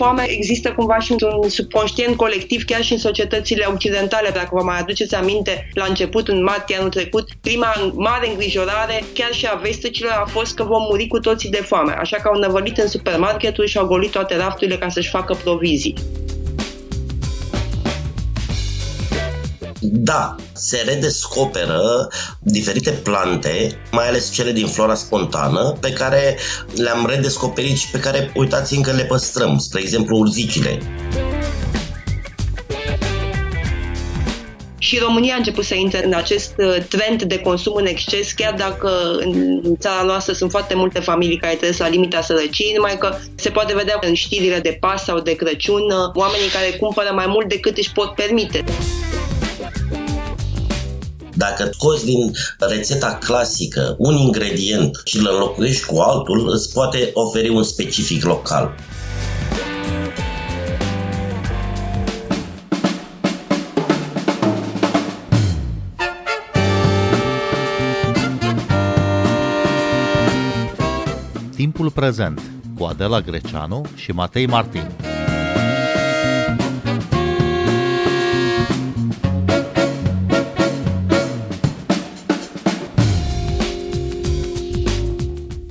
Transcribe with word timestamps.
foame 0.00 0.24
există 0.28 0.72
cumva 0.72 0.98
și 0.98 1.12
într-un 1.12 1.48
subconștient 1.48 2.16
colectiv, 2.16 2.64
chiar 2.64 2.82
și 2.82 2.92
în 2.92 2.98
societățile 2.98 3.64
occidentale. 3.74 4.30
Dacă 4.34 4.48
vă 4.52 4.62
mai 4.62 4.78
aduceți 4.78 5.14
aminte, 5.14 5.70
la 5.74 5.84
început, 5.88 6.28
în 6.28 6.42
martie 6.42 6.76
anul 6.76 6.90
trecut, 6.90 7.28
prima 7.40 7.72
mare 7.94 8.28
îngrijorare, 8.28 9.04
chiar 9.14 9.32
și 9.32 9.46
a 9.46 9.54
vesticilor, 9.62 10.12
a 10.12 10.28
fost 10.28 10.54
că 10.54 10.64
vom 10.64 10.82
muri 10.90 11.06
cu 11.06 11.18
toții 11.18 11.50
de 11.50 11.62
foame. 11.62 11.92
Așa 11.92 12.16
că 12.16 12.28
au 12.32 12.38
năvălit 12.38 12.78
în 12.78 12.88
supermarketuri 12.88 13.68
și 13.68 13.78
au 13.78 13.86
golit 13.86 14.10
toate 14.10 14.36
rafturile 14.36 14.76
ca 14.76 14.88
să-și 14.88 15.08
facă 15.08 15.34
provizii. 15.42 15.94
Da, 19.80 20.36
se 20.52 20.82
redescoperă 20.86 22.08
diferite 22.40 22.90
plante, 22.90 23.78
mai 23.90 24.08
ales 24.08 24.30
cele 24.30 24.52
din 24.52 24.66
flora 24.66 24.94
spontană, 24.94 25.76
pe 25.80 25.92
care 25.92 26.38
le-am 26.74 27.06
redescoperit 27.06 27.76
și 27.76 27.90
pe 27.90 27.98
care, 27.98 28.32
uitați, 28.34 28.74
încă 28.74 28.92
le 28.92 29.04
păstrăm. 29.04 29.58
Spre 29.58 29.80
exemplu, 29.80 30.16
urzicile. 30.16 30.78
și 34.90 34.98
România 34.98 35.34
a 35.34 35.36
început 35.36 35.64
să 35.64 35.74
intre 35.74 36.04
în 36.04 36.12
acest 36.12 36.54
uh, 36.56 36.76
trend 36.88 37.22
de 37.22 37.38
consum 37.38 37.74
în 37.74 37.86
exces, 37.86 38.32
chiar 38.32 38.54
dacă 38.54 38.90
în 39.18 39.60
țara 39.78 40.02
noastră 40.02 40.32
sunt 40.32 40.50
foarte 40.50 40.74
multe 40.74 41.00
familii 41.00 41.36
care 41.36 41.54
trăiesc 41.54 41.78
la 41.78 41.88
limita 41.88 42.20
sărăciei, 42.20 42.72
numai 42.74 42.98
că 42.98 43.16
se 43.34 43.50
poate 43.50 43.74
vedea 43.74 43.98
în 44.00 44.14
știrile 44.14 44.58
de 44.58 44.76
pas 44.80 45.04
sau 45.04 45.20
de 45.20 45.34
Crăciun 45.34 45.82
uh, 45.82 46.14
oamenii 46.14 46.48
care 46.48 46.76
cumpără 46.80 47.10
mai 47.14 47.26
mult 47.28 47.48
decât 47.48 47.76
își 47.76 47.92
pot 47.92 48.14
permite. 48.14 48.64
Dacă 51.34 51.70
scoți 51.72 52.04
din 52.04 52.32
rețeta 52.58 53.18
clasică 53.20 53.94
un 53.98 54.14
ingredient 54.14 55.00
și 55.04 55.16
îl 55.16 55.28
înlocuiești 55.32 55.84
cu 55.84 55.98
altul, 55.98 56.50
îți 56.52 56.72
poate 56.72 57.10
oferi 57.12 57.48
un 57.48 57.62
specific 57.62 58.24
local. 58.24 58.74
Timpul 71.54 71.90
prezent 71.90 72.40
cu 72.78 72.84
Adela 72.84 73.20
Greceanu 73.20 73.84
și 73.94 74.10
Matei 74.10 74.46
Martin. 74.46 74.90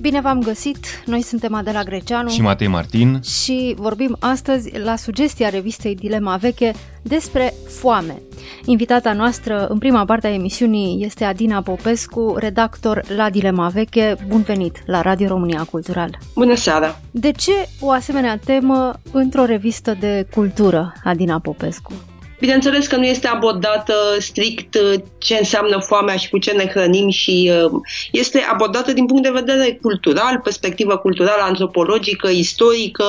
Bine 0.10 0.22
v-am 0.22 0.42
găsit! 0.42 0.86
Noi 1.06 1.22
suntem 1.22 1.54
Adela 1.54 1.84
Greceanu 1.84 2.30
și 2.30 2.42
Matei 2.42 2.68
Martin 2.68 3.20
și 3.22 3.76
vorbim 3.78 4.16
astăzi 4.20 4.78
la 4.78 4.96
sugestia 4.96 5.50
revistei 5.50 5.96
Dilema 5.96 6.36
Veche 6.36 6.74
despre 7.02 7.54
foame. 7.80 8.22
Invitata 8.66 9.14
noastră 9.14 9.68
în 9.68 9.78
prima 9.78 10.06
parte 10.06 10.28
a 10.28 10.34
emisiunii 10.34 11.04
este 11.04 11.24
Adina 11.24 11.62
Popescu, 11.62 12.36
redactor 12.38 13.04
la 13.16 13.30
Dilema 13.30 13.68
Veche. 13.68 14.16
Bun 14.28 14.42
venit 14.42 14.82
la 14.86 15.02
Radio 15.02 15.28
România 15.28 15.64
Cultural! 15.64 16.18
Bună 16.36 16.56
seara! 16.56 17.00
De 17.12 17.32
ce 17.32 17.70
o 17.80 17.92
asemenea 17.92 18.38
temă 18.38 19.00
într-o 19.12 19.46
revistă 19.46 19.98
de 20.00 20.28
cultură, 20.34 20.94
Adina 21.04 21.40
Popescu? 21.40 21.94
Bineînțeles 22.40 22.88
că 22.88 22.96
nu 22.96 23.06
este 23.06 23.28
abordată 23.28 23.94
strict 24.20 24.76
uh, 24.76 24.94
ce 25.18 25.36
înseamnă 25.36 25.80
foamea 25.80 26.16
și 26.16 26.30
cu 26.30 26.38
ce 26.38 26.52
ne 26.52 26.66
hrănim 26.66 27.10
și 27.10 27.52
uh, 27.66 27.72
este 28.12 28.40
abordată 28.52 28.94
din 28.94 29.06
punct 29.06 29.24
de 29.24 29.42
vedere 29.44 29.80
cultural, 29.82 30.40
perspectivă 30.44 30.98
culturală, 30.98 31.42
antropologică, 31.42 32.30
istorică. 32.30 33.04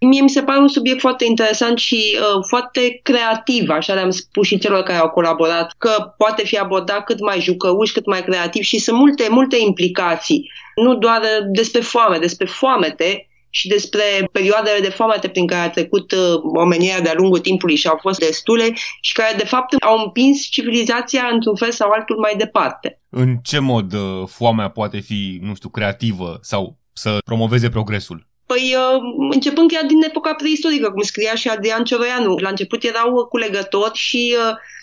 Mie 0.00 0.20
mi 0.20 0.30
se 0.30 0.42
pare 0.42 0.58
un 0.58 0.68
subiect 0.68 1.00
foarte 1.00 1.24
interesant 1.24 1.78
și 1.78 2.18
uh, 2.18 2.44
foarte 2.48 3.00
creativ, 3.02 3.68
așa 3.68 3.94
le-am 3.94 4.10
spus 4.10 4.46
și 4.46 4.58
celor 4.58 4.82
care 4.82 4.98
au 4.98 5.08
colaborat, 5.08 5.74
că 5.78 6.14
poate 6.16 6.42
fi 6.46 6.58
abordat 6.58 7.04
cât 7.04 7.20
mai 7.20 7.40
jucăuș, 7.40 7.90
cât 7.90 8.06
mai 8.06 8.22
creativ 8.22 8.62
și 8.62 8.78
sunt 8.78 8.98
multe, 8.98 9.26
multe 9.30 9.56
implicații. 9.56 10.50
Nu 10.74 10.94
doar 10.94 11.20
despre 11.52 11.80
foame, 11.80 12.18
despre 12.18 12.46
foamete, 12.46 13.29
și 13.50 13.68
despre 13.68 14.02
perioadele 14.32 14.80
de 14.80 14.88
foamete 14.88 15.28
prin 15.28 15.46
care 15.46 15.60
a 15.66 15.70
trecut 15.70 16.12
uh, 16.12 16.18
omenirea 16.42 17.00
de-a 17.00 17.14
lungul 17.16 17.38
timpului 17.38 17.76
și 17.76 17.86
au 17.86 17.98
fost 18.00 18.18
destule 18.18 18.72
și 19.00 19.12
care 19.12 19.34
de 19.36 19.44
fapt 19.44 19.74
au 19.80 19.98
împins 20.04 20.42
civilizația 20.42 21.28
într-un 21.32 21.56
fel 21.56 21.70
sau 21.70 21.90
altul 21.90 22.18
mai 22.18 22.34
departe. 22.36 23.00
În 23.08 23.36
ce 23.42 23.58
mod 23.58 23.92
uh, 23.92 24.26
foamea 24.26 24.68
poate 24.68 24.98
fi, 24.98 25.38
nu 25.42 25.54
știu, 25.54 25.68
creativă 25.68 26.38
sau 26.42 26.78
să 26.92 27.18
promoveze 27.24 27.68
progresul? 27.68 28.28
Păi, 28.50 28.76
uh, 28.76 29.00
începând 29.30 29.70
chiar 29.70 29.84
din 29.84 30.02
epoca 30.02 30.34
preistorică, 30.34 30.90
cum 30.90 31.02
scria 31.02 31.34
și 31.34 31.48
Adrian 31.48 31.84
Cioroianu. 31.84 32.34
La 32.36 32.48
început 32.48 32.84
erau 32.84 33.26
culegători 33.26 33.98
și 33.98 34.36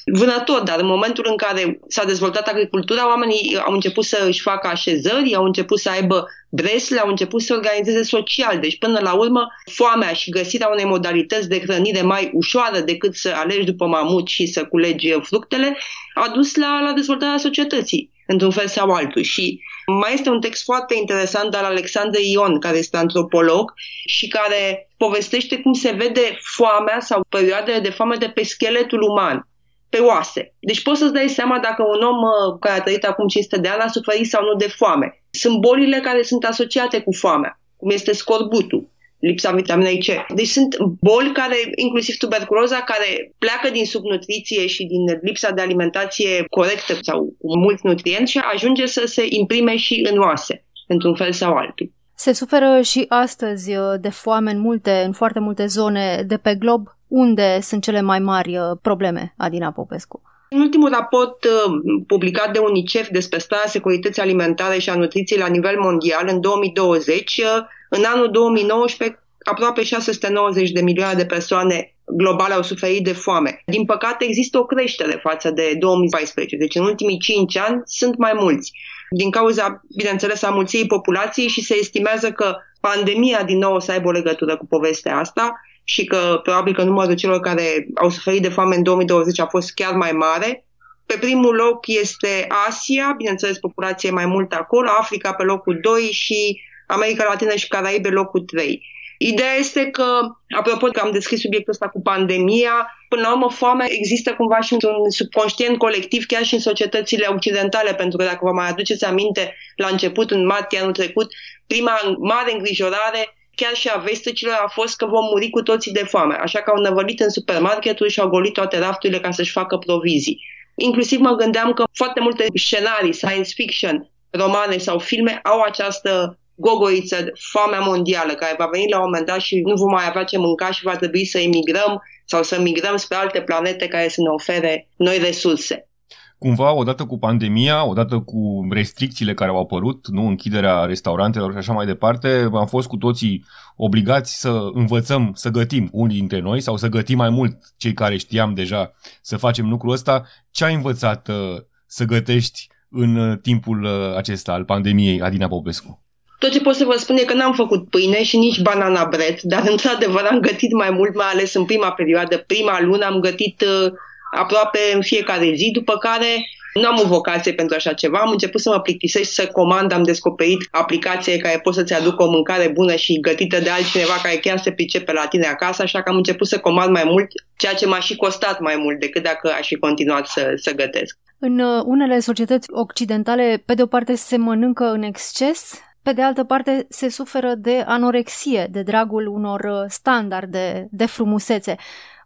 vânători, 0.06 0.66
dar 0.66 0.80
în 0.80 0.86
momentul 0.86 1.26
în 1.30 1.36
care 1.38 1.80
s-a 1.88 2.04
dezvoltat 2.04 2.48
agricultura, 2.48 3.08
oamenii 3.08 3.58
au 3.66 3.74
început 3.74 4.04
să 4.04 4.26
își 4.28 4.42
facă 4.42 4.68
așezări, 4.68 5.36
au 5.36 5.44
început 5.44 5.80
să 5.80 5.90
aibă 5.90 6.28
bresle, 6.50 7.00
au 7.00 7.10
început 7.10 7.42
să 7.42 7.54
organizeze 7.54 8.04
social. 8.04 8.60
Deci, 8.60 8.78
până 8.78 9.00
la 9.04 9.14
urmă, 9.14 9.48
foamea 9.72 10.14
și 10.14 10.30
găsirea 10.30 10.70
unei 10.72 10.86
modalități 10.86 11.50
de 11.50 11.60
hrănire 11.60 12.02
mai 12.02 12.32
ușoară 12.34 12.80
decât 12.80 13.16
să 13.16 13.34
alegi 13.36 13.66
după 13.66 13.86
mamut 13.86 14.28
și 14.28 14.46
să 14.46 14.66
culegi 14.66 15.14
fructele, 15.22 15.78
a 16.14 16.32
dus 16.34 16.56
la, 16.56 16.82
la 16.82 16.94
dezvoltarea 16.94 17.38
societății, 17.38 18.10
într-un 18.28 18.52
fel 18.52 18.68
sau 18.68 18.90
altul. 18.90 19.22
Și 19.22 19.60
mai 19.92 20.14
este 20.14 20.30
un 20.30 20.40
text 20.40 20.64
foarte 20.64 20.96
interesant 20.96 21.56
al 21.56 21.64
Alexandru 21.64 22.22
Ion, 22.22 22.60
care 22.60 22.78
este 22.78 22.98
antropolog 22.98 23.74
și 24.06 24.28
care 24.28 24.90
povestește 24.98 25.62
cum 25.62 25.74
se 25.74 25.92
vede 25.92 26.38
foamea 26.56 27.00
sau 27.00 27.26
perioadele 27.30 27.80
de 27.80 27.90
foame 27.90 28.16
de 28.16 28.28
pe 28.28 28.44
scheletul 28.44 29.02
uman 29.02 29.48
pe 29.90 29.98
oase. 29.98 30.54
Deci 30.60 30.82
poți 30.82 31.00
să-ți 31.00 31.14
dai 31.14 31.30
seama 31.30 31.60
dacă 31.60 31.84
un 31.84 32.04
om 32.04 32.18
uh, 32.18 32.58
care 32.60 32.80
a 32.80 32.82
trăit 32.82 33.06
acum 33.06 33.28
500 33.28 33.62
de 33.62 33.68
ani 33.68 33.82
a 33.82 33.88
suferit 33.88 34.30
sau 34.30 34.44
nu 34.44 34.54
de 34.54 34.68
foame. 34.68 35.24
Sunt 35.30 35.60
bolile 35.60 36.00
care 36.00 36.22
sunt 36.22 36.44
asociate 36.44 37.02
cu 37.02 37.14
foamea, 37.14 37.60
cum 37.78 37.90
este 37.90 38.14
scorbutul, 38.14 38.90
lipsa 39.20 39.52
vitaminei 39.52 39.98
C. 39.98 40.34
Deci 40.36 40.48
sunt 40.48 40.78
boli 41.00 41.32
care, 41.32 41.56
inclusiv 41.76 42.16
tuberculoza, 42.16 42.76
care 42.76 43.32
pleacă 43.38 43.70
din 43.72 43.86
subnutriție 43.86 44.68
și 44.68 44.86
din 44.86 45.20
lipsa 45.22 45.52
de 45.52 45.62
alimentație 45.62 46.46
corectă 46.50 46.94
sau 47.02 47.36
cu 47.40 47.58
mulți 47.58 47.86
nutrienți 47.86 48.32
și 48.32 48.42
ajunge 48.54 48.86
să 48.86 49.04
se 49.06 49.26
imprime 49.30 49.76
și 49.76 50.08
în 50.12 50.20
oase, 50.20 50.66
într-un 50.88 51.16
fel 51.16 51.32
sau 51.32 51.54
altul. 51.54 51.92
Se 52.16 52.34
suferă 52.34 52.82
și 52.82 53.06
astăzi 53.08 53.76
uh, 53.76 53.84
de 54.02 54.10
foame 54.10 54.52
în 54.52 54.60
multe, 54.60 55.04
în 55.06 55.12
foarte 55.12 55.40
multe 55.40 55.66
zone 55.66 56.24
de 56.28 56.38
pe 56.38 56.56
glob. 56.56 56.88
Unde 57.08 57.60
sunt 57.62 57.84
cele 57.84 58.02
mai 58.02 58.20
mari 58.20 58.58
uh, 58.58 58.64
probleme, 58.82 59.34
Adina 59.38 59.72
Popescu? 59.72 60.22
În 60.50 60.60
ultimul 60.60 60.90
raport 60.90 61.44
uh, 61.44 61.74
publicat 62.08 62.54
de 62.54 62.60
UNICEF 62.60 63.10
despre 63.10 63.40
starea 63.40 63.68
securității 63.68 64.22
alimentare 64.22 64.80
și 64.80 64.90
a 64.90 64.96
nutriției 64.96 65.40
la 65.40 65.48
nivel 65.48 65.80
mondial 65.80 66.28
în 66.32 66.42
2020, 66.42 67.42
în 67.90 68.04
anul 68.04 68.32
2019 68.32 69.20
aproape 69.44 69.84
690 69.84 70.72
de 70.72 70.82
milioane 70.82 71.14
de 71.14 71.26
persoane 71.26 71.96
globale 72.06 72.54
au 72.54 72.64
suferit 72.64 73.04
de 73.04 73.14
foame. 73.14 73.62
Din 73.66 73.86
păcate 73.86 74.26
există 74.26 74.58
o 74.58 74.66
creștere 74.66 75.20
față 75.24 75.52
de 75.52 75.76
2014, 75.80 76.56
deci 76.56 76.76
în 76.76 76.84
ultimii 76.84 77.18
5 77.18 77.58
ani 77.58 77.82
sunt 77.86 78.18
mai 78.18 78.32
mulți 78.36 78.72
din 79.10 79.32
cauza, 79.32 79.82
bineînțeles, 79.96 80.44
a 80.44 80.50
mulției 80.50 80.86
populației 80.86 81.48
și 81.48 81.62
se 81.62 81.76
estimează 81.80 82.32
că 82.32 82.56
pandemia 82.80 83.44
din 83.44 83.58
nou 83.58 83.74
o 83.74 83.80
să 83.80 83.92
aibă 83.92 84.08
o 84.08 84.12
legătură 84.12 84.58
cu 84.58 84.66
povestea 84.66 85.18
asta 85.18 85.62
și 85.84 86.06
că 86.06 86.40
probabil 86.44 86.74
că 86.74 86.84
numărul 86.84 87.16
celor 87.16 87.40
care 87.40 87.88
au 87.96 88.10
suferit 88.10 88.42
de 88.42 88.50
foame 88.50 88.76
în 88.76 88.84
2020 88.84 89.40
a 89.40 89.46
fost 89.46 89.74
chiar 89.74 89.94
mai 89.94 90.12
mare. 90.12 90.66
Pe 91.06 91.18
primul 91.20 91.56
loc 91.56 91.88
este 91.88 92.48
Asia, 92.68 93.14
bineînțeles 93.18 93.58
populație 93.58 94.10
mai 94.10 94.26
mult 94.26 94.52
acolo, 94.54 94.90
Africa 95.00 95.34
pe 95.34 95.44
locul 95.44 95.80
2 95.82 96.02
și 96.02 96.62
America 96.88 97.26
Latină 97.28 97.56
și 97.56 97.68
Caraibe 97.68 98.10
locul 98.10 98.42
3. 98.42 98.82
Ideea 99.18 99.54
este 99.60 99.86
că, 99.86 100.20
apropo 100.58 100.88
că 100.88 101.00
am 101.00 101.12
descris 101.12 101.40
subiectul 101.40 101.74
ăsta 101.74 101.88
cu 101.88 102.02
pandemia, 102.02 102.98
până 103.10 103.22
la 103.22 103.32
urmă 103.32 103.50
foamea 103.52 103.88
există 103.90 104.34
cumva 104.34 104.60
și 104.60 104.74
într-un 104.74 105.10
subconștient 105.10 105.78
colectiv, 105.78 106.26
chiar 106.26 106.44
și 106.44 106.54
în 106.54 106.60
societățile 106.60 107.28
occidentale, 107.30 107.94
pentru 107.94 108.18
că 108.18 108.24
dacă 108.24 108.40
vă 108.42 108.52
mai 108.52 108.70
aduceți 108.70 109.06
aminte, 109.06 109.56
la 109.76 109.88
început, 109.88 110.32
în 110.32 110.46
martie 110.46 110.80
anul 110.80 110.92
trecut, 110.92 111.32
prima 111.68 112.00
mare 112.20 112.52
îngrijorare 112.54 113.32
chiar 113.56 113.74
și 113.74 113.90
a 113.94 113.98
vesticilor 113.98 114.60
a 114.66 114.68
fost 114.68 114.96
că 114.96 115.06
vom 115.06 115.26
muri 115.32 115.50
cu 115.50 115.62
toții 115.62 115.92
de 115.92 116.04
foame, 116.04 116.36
așa 116.36 116.60
că 116.60 116.72
au 116.76 116.82
năvălit 116.82 117.20
în 117.20 117.30
supermarketuri 117.30 118.12
și 118.12 118.20
au 118.20 118.30
golit 118.30 118.54
toate 118.54 118.80
rafturile 118.80 119.20
ca 119.20 119.32
să-și 119.32 119.52
facă 119.52 119.78
provizii. 119.78 120.40
Inclusiv 120.76 121.20
mă 121.20 121.32
gândeam 121.32 121.74
că 121.74 121.84
foarte 121.94 122.20
multe 122.20 122.46
scenarii, 122.54 123.14
science 123.14 123.52
fiction, 123.54 124.10
romane 124.30 124.78
sau 124.78 125.00
filme 125.00 125.40
au 125.44 125.62
această 125.62 126.40
gogoriță, 126.58 127.32
foamea 127.52 127.80
mondială, 127.80 128.34
care 128.34 128.56
va 128.58 128.70
veni 128.72 128.90
la 128.90 128.98
un 128.98 129.04
moment 129.04 129.26
dat 129.26 129.40
și 129.40 129.62
nu 129.66 129.76
vom 129.76 129.92
mai 129.92 130.06
avea 130.08 130.24
ce 130.24 130.38
mânca 130.38 130.72
și 130.72 130.84
va 130.84 130.96
trebui 130.96 131.26
să 131.26 131.40
emigrăm 131.40 132.04
sau 132.26 132.44
să 132.44 132.62
migrăm 132.62 132.96
spre 132.96 133.18
alte 133.18 133.42
planete 133.42 133.88
care 133.88 134.08
să 134.08 134.22
ne 134.22 134.30
ofere 134.30 134.88
noi 134.96 135.18
resurse. 135.18 135.90
cumva, 136.38 136.74
odată 136.74 137.06
cu 137.06 137.18
pandemia, 137.18 137.86
odată 137.86 138.20
cu 138.20 138.68
restricțiile 138.70 139.34
care 139.34 139.50
au 139.50 139.60
apărut, 139.60 140.08
nu 140.08 140.28
închiderea 140.28 140.86
restaurantelor 140.86 141.52
și 141.52 141.58
așa 141.58 141.74
mai 141.74 141.86
departe, 141.86 142.50
am 142.54 142.66
fost 142.68 142.88
cu 142.88 142.98
toții 142.98 143.46
obligați 143.76 144.40
să 144.40 144.70
învățăm 144.74 145.32
să 145.36 145.50
gătim 145.50 145.90
unii 145.92 146.18
dintre 146.18 146.40
noi 146.40 146.62
sau 146.62 146.78
să 146.78 146.88
gătim 146.88 147.18
mai 147.18 147.30
mult 147.30 147.58
cei 147.78 147.94
care 147.94 148.18
știam 148.18 148.54
deja 148.54 148.94
să 149.22 149.38
facem 149.38 149.70
lucrul 149.70 149.92
ăsta. 149.92 150.26
Ce 150.52 150.66
ai 150.66 150.74
învățat 150.74 151.28
uh, 151.28 151.58
să 151.86 152.06
gătești 152.06 152.68
în 152.90 153.16
uh, 153.16 153.38
timpul 153.42 153.84
uh, 153.84 154.16
acesta 154.16 154.52
al 154.54 154.66
pandemiei, 154.66 155.22
Adina 155.22 155.48
Popescu? 155.48 156.07
Tot 156.40 156.52
ce 156.52 156.62
pot 156.62 156.76
să 156.76 156.86
vă 156.86 156.96
spun 156.98 157.18
e 157.18 157.24
că 157.24 157.34
n-am 157.34 157.54
făcut 157.54 157.90
pâine 157.90 158.24
și 158.24 158.38
nici 158.38 158.62
banana 158.62 159.06
bread, 159.06 159.40
dar 159.42 159.64
într-adevăr 159.70 160.28
am 160.32 160.40
gătit 160.40 160.72
mai 160.72 160.90
mult, 160.90 161.16
mai 161.16 161.28
ales 161.32 161.54
în 161.54 161.66
prima 161.66 161.92
perioadă, 161.92 162.38
prima 162.38 162.82
lună 162.82 163.06
am 163.06 163.20
gătit 163.20 163.62
uh, 163.62 163.92
aproape 164.32 164.80
în 164.94 165.02
fiecare 165.02 165.54
zi, 165.56 165.72
după 165.72 165.98
care 165.98 166.48
nu 166.74 166.88
am 166.88 167.00
o 167.04 167.08
vocație 167.08 167.54
pentru 167.54 167.76
așa 167.76 167.94
ceva, 167.94 168.20
am 168.20 168.32
început 168.32 168.62
să 168.62 168.70
mă 168.70 168.80
plictisesc 168.80 169.32
să 169.32 169.48
comand, 169.48 169.92
am 169.92 170.04
descoperit 170.04 170.68
aplicație 170.72 171.38
care 171.38 171.60
pot 171.60 171.74
să-ți 171.74 171.94
aducă 171.94 172.24
o 172.24 172.30
mâncare 172.30 172.68
bună 172.68 172.96
și 172.96 173.20
gătită 173.20 173.60
de 173.60 173.70
altcineva 173.70 174.14
care 174.24 174.36
chiar 174.36 174.58
se 174.58 174.72
pricepe 174.72 175.12
la 175.12 175.28
tine 175.28 175.46
acasă, 175.46 175.82
așa 175.82 176.02
că 176.02 176.10
am 176.10 176.16
început 176.16 176.48
să 176.48 176.60
comand 176.60 176.92
mai 176.92 177.04
mult, 177.06 177.28
ceea 177.58 177.74
ce 177.74 177.88
m-a 177.88 178.00
și 178.00 178.16
costat 178.16 178.60
mai 178.60 178.76
mult 178.78 179.00
decât 179.00 179.24
dacă 179.24 179.54
aș 179.60 179.68
fi 179.68 179.76
continuat 179.76 180.28
să, 180.28 180.52
să 180.56 180.74
gătesc. 180.76 181.18
În 181.40 181.60
uh, 181.60 181.82
unele 181.86 182.20
societăți 182.20 182.68
occidentale, 182.72 183.64
pe 183.66 183.74
de 183.74 183.82
o 183.82 183.86
parte, 183.86 184.16
se 184.16 184.38
mănâncă 184.38 184.84
în 184.84 185.02
exces, 185.02 185.82
pe 186.08 186.14
de 186.14 186.22
altă 186.22 186.44
parte, 186.44 186.86
se 186.90 187.10
suferă 187.10 187.56
de 187.56 187.84
anorexie, 187.88 188.68
de 188.72 188.82
dragul 188.82 189.28
unor 189.28 189.60
uh, 189.60 189.86
standarde 189.88 190.88
de 190.92 191.06
frumusețe. 191.06 191.76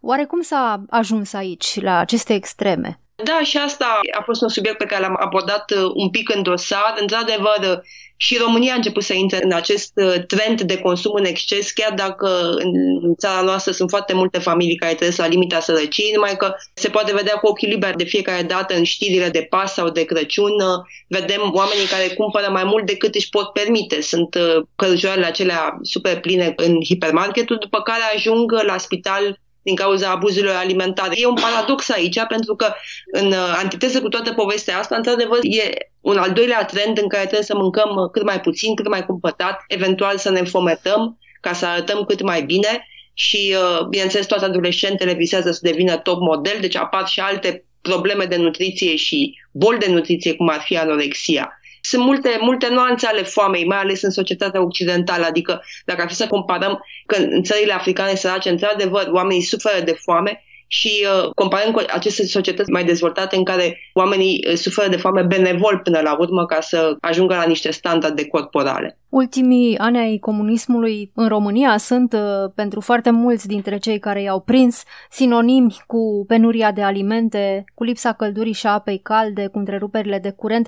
Oare 0.01 0.25
cum 0.25 0.41
s-a 0.41 0.83
ajuns 0.89 1.33
aici, 1.33 1.81
la 1.81 1.97
aceste 1.97 2.33
extreme? 2.33 2.99
Da, 3.23 3.39
și 3.43 3.57
asta 3.57 3.99
a 4.19 4.21
fost 4.21 4.41
un 4.41 4.49
subiect 4.49 4.77
pe 4.77 4.85
care 4.85 5.01
l-am 5.01 5.17
abordat 5.19 5.71
uh, 5.71 5.91
un 5.93 6.09
pic 6.09 6.35
în 6.35 6.43
dosar. 6.43 6.95
Într-adevăr, 6.99 7.83
și 8.15 8.37
România 8.37 8.73
a 8.73 8.75
început 8.75 9.03
să 9.03 9.13
intre 9.13 9.39
în 9.43 9.51
acest 9.51 9.91
uh, 9.95 10.25
trend 10.27 10.61
de 10.61 10.77
consum 10.77 11.13
în 11.13 11.25
exces, 11.25 11.71
chiar 11.71 11.93
dacă 11.93 12.53
în 12.57 12.71
țara 13.15 13.41
noastră 13.41 13.71
sunt 13.71 13.89
foarte 13.89 14.13
multe 14.13 14.39
familii 14.39 14.75
care 14.75 14.93
trăiesc 14.93 15.17
la 15.17 15.27
limita 15.27 15.59
sărăciei, 15.59 16.11
numai 16.13 16.37
că 16.37 16.53
se 16.73 16.89
poate 16.89 17.13
vedea 17.13 17.33
cu 17.33 17.47
ochii 17.47 17.67
liberi 17.67 17.97
de 17.97 18.03
fiecare 18.03 18.41
dată 18.41 18.75
în 18.75 18.83
știrile 18.83 19.29
de 19.29 19.47
pas 19.49 19.73
sau 19.73 19.89
de 19.89 20.03
Crăciun, 20.03 20.51
uh, 20.51 20.85
vedem 21.07 21.51
oamenii 21.53 21.85
care 21.85 22.07
cumpără 22.07 22.49
mai 22.49 22.63
mult 22.63 22.85
decât 22.85 23.15
își 23.15 23.29
pot 23.29 23.53
permite. 23.53 24.01
Sunt 24.01 24.37
călăjoarele 24.75 25.25
acelea 25.25 25.77
super 25.81 26.19
pline 26.19 26.53
în 26.55 26.83
hipermarketuri, 26.83 27.59
după 27.59 27.81
care 27.81 28.01
ajung 28.15 28.51
la 28.51 28.77
spital 28.77 29.39
din 29.61 29.75
cauza 29.75 30.09
abuzurilor 30.09 30.55
alimentare. 30.55 31.13
E 31.15 31.25
un 31.25 31.41
paradox 31.41 31.89
aici, 31.89 32.25
pentru 32.27 32.55
că 32.55 32.73
în 33.11 33.27
uh, 33.27 33.55
antiteză 33.57 34.01
cu 34.01 34.09
toată 34.09 34.33
povestea 34.33 34.79
asta, 34.79 34.95
într-adevăr, 34.95 35.39
e 35.41 35.73
un 36.01 36.17
al 36.17 36.31
doilea 36.31 36.65
trend 36.65 36.97
în 36.97 37.07
care 37.07 37.23
trebuie 37.23 37.45
să 37.45 37.55
mâncăm 37.55 37.89
uh, 37.95 38.09
cât 38.11 38.23
mai 38.23 38.41
puțin, 38.41 38.75
cât 38.75 38.87
mai 38.87 39.05
cumpătat, 39.05 39.63
eventual 39.67 40.17
să 40.17 40.29
ne 40.29 40.39
înfometăm 40.39 41.17
ca 41.41 41.53
să 41.53 41.65
arătăm 41.65 42.03
cât 42.03 42.21
mai 42.21 42.41
bine 42.41 42.87
și, 43.13 43.55
uh, 43.55 43.85
bineînțeles, 43.87 44.25
toate 44.25 44.45
adolescentele 44.45 45.13
visează 45.13 45.51
să 45.51 45.59
devină 45.61 45.97
top 45.97 46.19
model, 46.19 46.57
deci 46.59 46.75
apar 46.75 47.07
și 47.07 47.19
alte 47.19 47.65
probleme 47.81 48.25
de 48.25 48.35
nutriție 48.35 48.95
și 48.95 49.39
boli 49.51 49.79
de 49.79 49.91
nutriție, 49.91 50.35
cum 50.35 50.49
ar 50.49 50.59
fi 50.59 50.77
anorexia. 50.77 51.60
Sunt 51.91 52.03
multe, 52.03 52.37
multe 52.41 52.67
nuanțe 52.69 53.07
ale 53.07 53.23
foamei, 53.23 53.65
mai 53.65 53.77
ales 53.77 54.01
în 54.01 54.09
societatea 54.09 54.63
occidentală, 54.63 55.25
adică 55.25 55.61
dacă 55.85 56.01
ar 56.01 56.07
fi 56.07 56.15
să 56.15 56.27
comparăm 56.27 56.79
că 57.05 57.15
în 57.15 57.43
țările 57.43 57.73
africane 57.73 58.15
sărace, 58.15 58.49
într-adevăr, 58.49 59.07
oamenii 59.11 59.41
suferă 59.41 59.83
de 59.83 59.95
foame, 60.03 60.43
și 60.67 61.05
uh, 61.23 61.29
comparăm 61.35 61.71
cu 61.71 61.81
aceste 61.93 62.25
societăți 62.25 62.71
mai 62.71 62.83
dezvoltate 62.83 63.35
în 63.35 63.43
care 63.43 63.77
oamenii 63.93 64.45
uh, 64.47 64.53
suferă 64.53 64.89
de 64.89 64.97
foame 64.97 65.21
benevol 65.21 65.79
până 65.83 65.99
la 65.99 66.15
urmă 66.19 66.45
ca 66.45 66.61
să 66.61 66.95
ajungă 67.01 67.35
la 67.35 67.43
niște 67.43 67.71
standarde 67.71 68.25
corporale. 68.25 68.97
Ultimii 69.09 69.77
ani 69.77 69.97
ai 69.97 70.17
comunismului 70.17 71.11
în 71.15 71.27
România 71.27 71.77
sunt, 71.77 72.13
uh, 72.13 72.51
pentru 72.55 72.79
foarte 72.79 73.09
mulți 73.09 73.47
dintre 73.47 73.77
cei 73.77 73.99
care 73.99 74.21
i-au 74.21 74.39
prins, 74.39 74.83
sinonimi 75.09 75.75
cu 75.87 76.25
penuria 76.27 76.71
de 76.71 76.81
alimente, 76.81 77.63
cu 77.73 77.83
lipsa 77.83 78.13
căldurii 78.13 78.53
și 78.53 78.67
apei 78.67 78.99
calde, 78.99 79.47
cu 79.47 79.57
întreruperile 79.57 80.19
de 80.19 80.31
curent. 80.31 80.67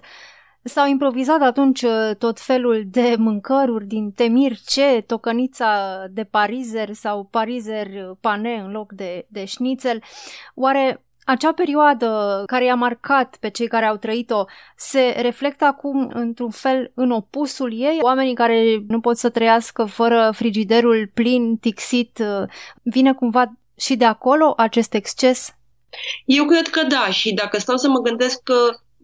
S-au 0.64 0.88
improvizat 0.88 1.42
atunci 1.42 1.82
uh, 1.82 2.16
tot 2.18 2.40
felul 2.40 2.84
de 2.86 3.16
mâncăruri 3.18 3.86
din 3.86 4.12
temir 4.12 4.58
ce, 4.66 5.04
tocănița 5.08 6.04
de 6.10 6.24
parizer 6.24 6.94
sau 6.94 7.28
parizer 7.32 7.88
pane 8.20 8.54
în 8.66 8.72
loc 8.72 8.92
de, 8.92 9.26
de 9.30 9.46
șnițel. 9.46 10.02
Oare 10.56 11.04
acea 11.26 11.54
perioadă 11.54 12.44
care 12.46 12.66
i-a 12.66 12.76
marcat 12.76 13.38
pe 13.40 13.50
cei 13.50 13.68
care 13.68 13.86
au 13.86 13.96
trăit-o 13.96 14.46
se 14.76 15.16
reflectă 15.22 15.66
acum 15.66 16.12
într-un 16.14 16.50
fel 16.50 16.92
în 16.96 17.12
opusul 17.12 17.74
ei? 17.74 17.98
Oamenii 18.02 18.34
care 18.34 18.84
nu 18.88 19.00
pot 19.00 19.18
să 19.18 19.30
trăiască 19.30 19.86
fără 19.86 20.32
frigiderul 20.36 21.12
plin, 21.14 21.58
tixit, 21.58 22.20
uh, 22.20 22.50
vine 22.82 23.14
cumva 23.14 23.54
și 23.76 23.96
de 23.96 24.06
acolo 24.06 24.54
acest 24.58 24.94
exces? 24.94 25.56
Eu 26.26 26.46
cred 26.46 26.68
că 26.68 26.84
da 26.84 27.10
și 27.10 27.34
dacă 27.34 27.60
stau 27.60 27.78
să 27.78 27.90
mă 27.90 28.00
gândesc 28.00 28.44
că 28.44 28.56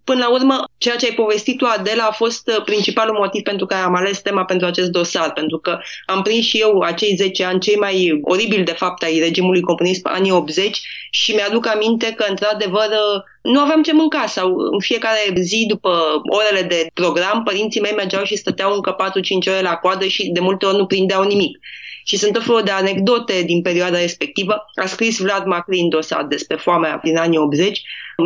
Până 0.10 0.26
la 0.26 0.34
urmă, 0.34 0.64
ceea 0.78 0.96
ce 0.96 1.06
ai 1.06 1.12
povestit 1.12 1.58
tu, 1.58 1.66
Adela, 1.66 2.04
a 2.04 2.12
fost 2.12 2.48
uh, 2.48 2.64
principalul 2.64 3.18
motiv 3.18 3.42
pentru 3.42 3.66
care 3.66 3.82
am 3.82 3.96
ales 3.96 4.22
tema 4.22 4.46
pentru 4.46 4.68
acest 4.68 4.90
dosar, 4.90 5.34
pentru 5.34 5.58
că 5.58 5.80
am 6.06 6.22
prins 6.22 6.46
și 6.46 6.58
eu 6.58 6.80
acei 6.80 7.16
10 7.16 7.44
ani 7.44 7.60
cei 7.60 7.76
mai 7.76 8.20
oribili, 8.22 8.64
de 8.64 8.72
fapt, 8.72 9.04
ai 9.04 9.20
regimului 9.20 9.62
comunist 9.62 10.02
pe 10.02 10.10
anii 10.14 10.32
80 10.32 10.82
și 11.10 11.32
mi-aduc 11.32 11.68
aminte 11.68 12.14
că, 12.14 12.26
într-adevăr, 12.30 12.88
uh, 12.90 13.22
nu 13.42 13.60
aveam 13.60 13.82
ce 13.82 13.94
mânca 13.94 14.26
sau 14.26 14.56
în 14.56 14.80
fiecare 14.80 15.34
zi 15.36 15.66
după 15.68 16.22
orele 16.24 16.68
de 16.68 16.88
program, 16.94 17.44
părinții 17.44 17.82
mei 17.82 17.94
mergeau 17.96 18.24
și 18.24 18.36
stăteau 18.36 18.74
încă 18.74 18.96
4-5 18.96 19.48
ore 19.48 19.62
la 19.62 19.76
coadă 19.76 20.06
și 20.06 20.30
de 20.34 20.40
multe 20.40 20.66
ori 20.66 20.78
nu 20.78 20.86
prindeau 20.86 21.24
nimic 21.24 21.60
și 22.10 22.18
sunt 22.18 22.34
tot 22.34 22.44
felul 22.44 22.62
de 22.64 22.72
anecdote 22.72 23.42
din 23.46 23.62
perioada 23.62 24.00
respectivă. 24.00 24.66
A 24.76 24.86
scris 24.86 25.20
Vlad 25.20 25.46
Macrin 25.46 25.90
dosar 25.90 26.26
despre 26.26 26.56
foamea 26.56 27.00
din 27.04 27.18
anii 27.18 27.38
80. 27.38 27.82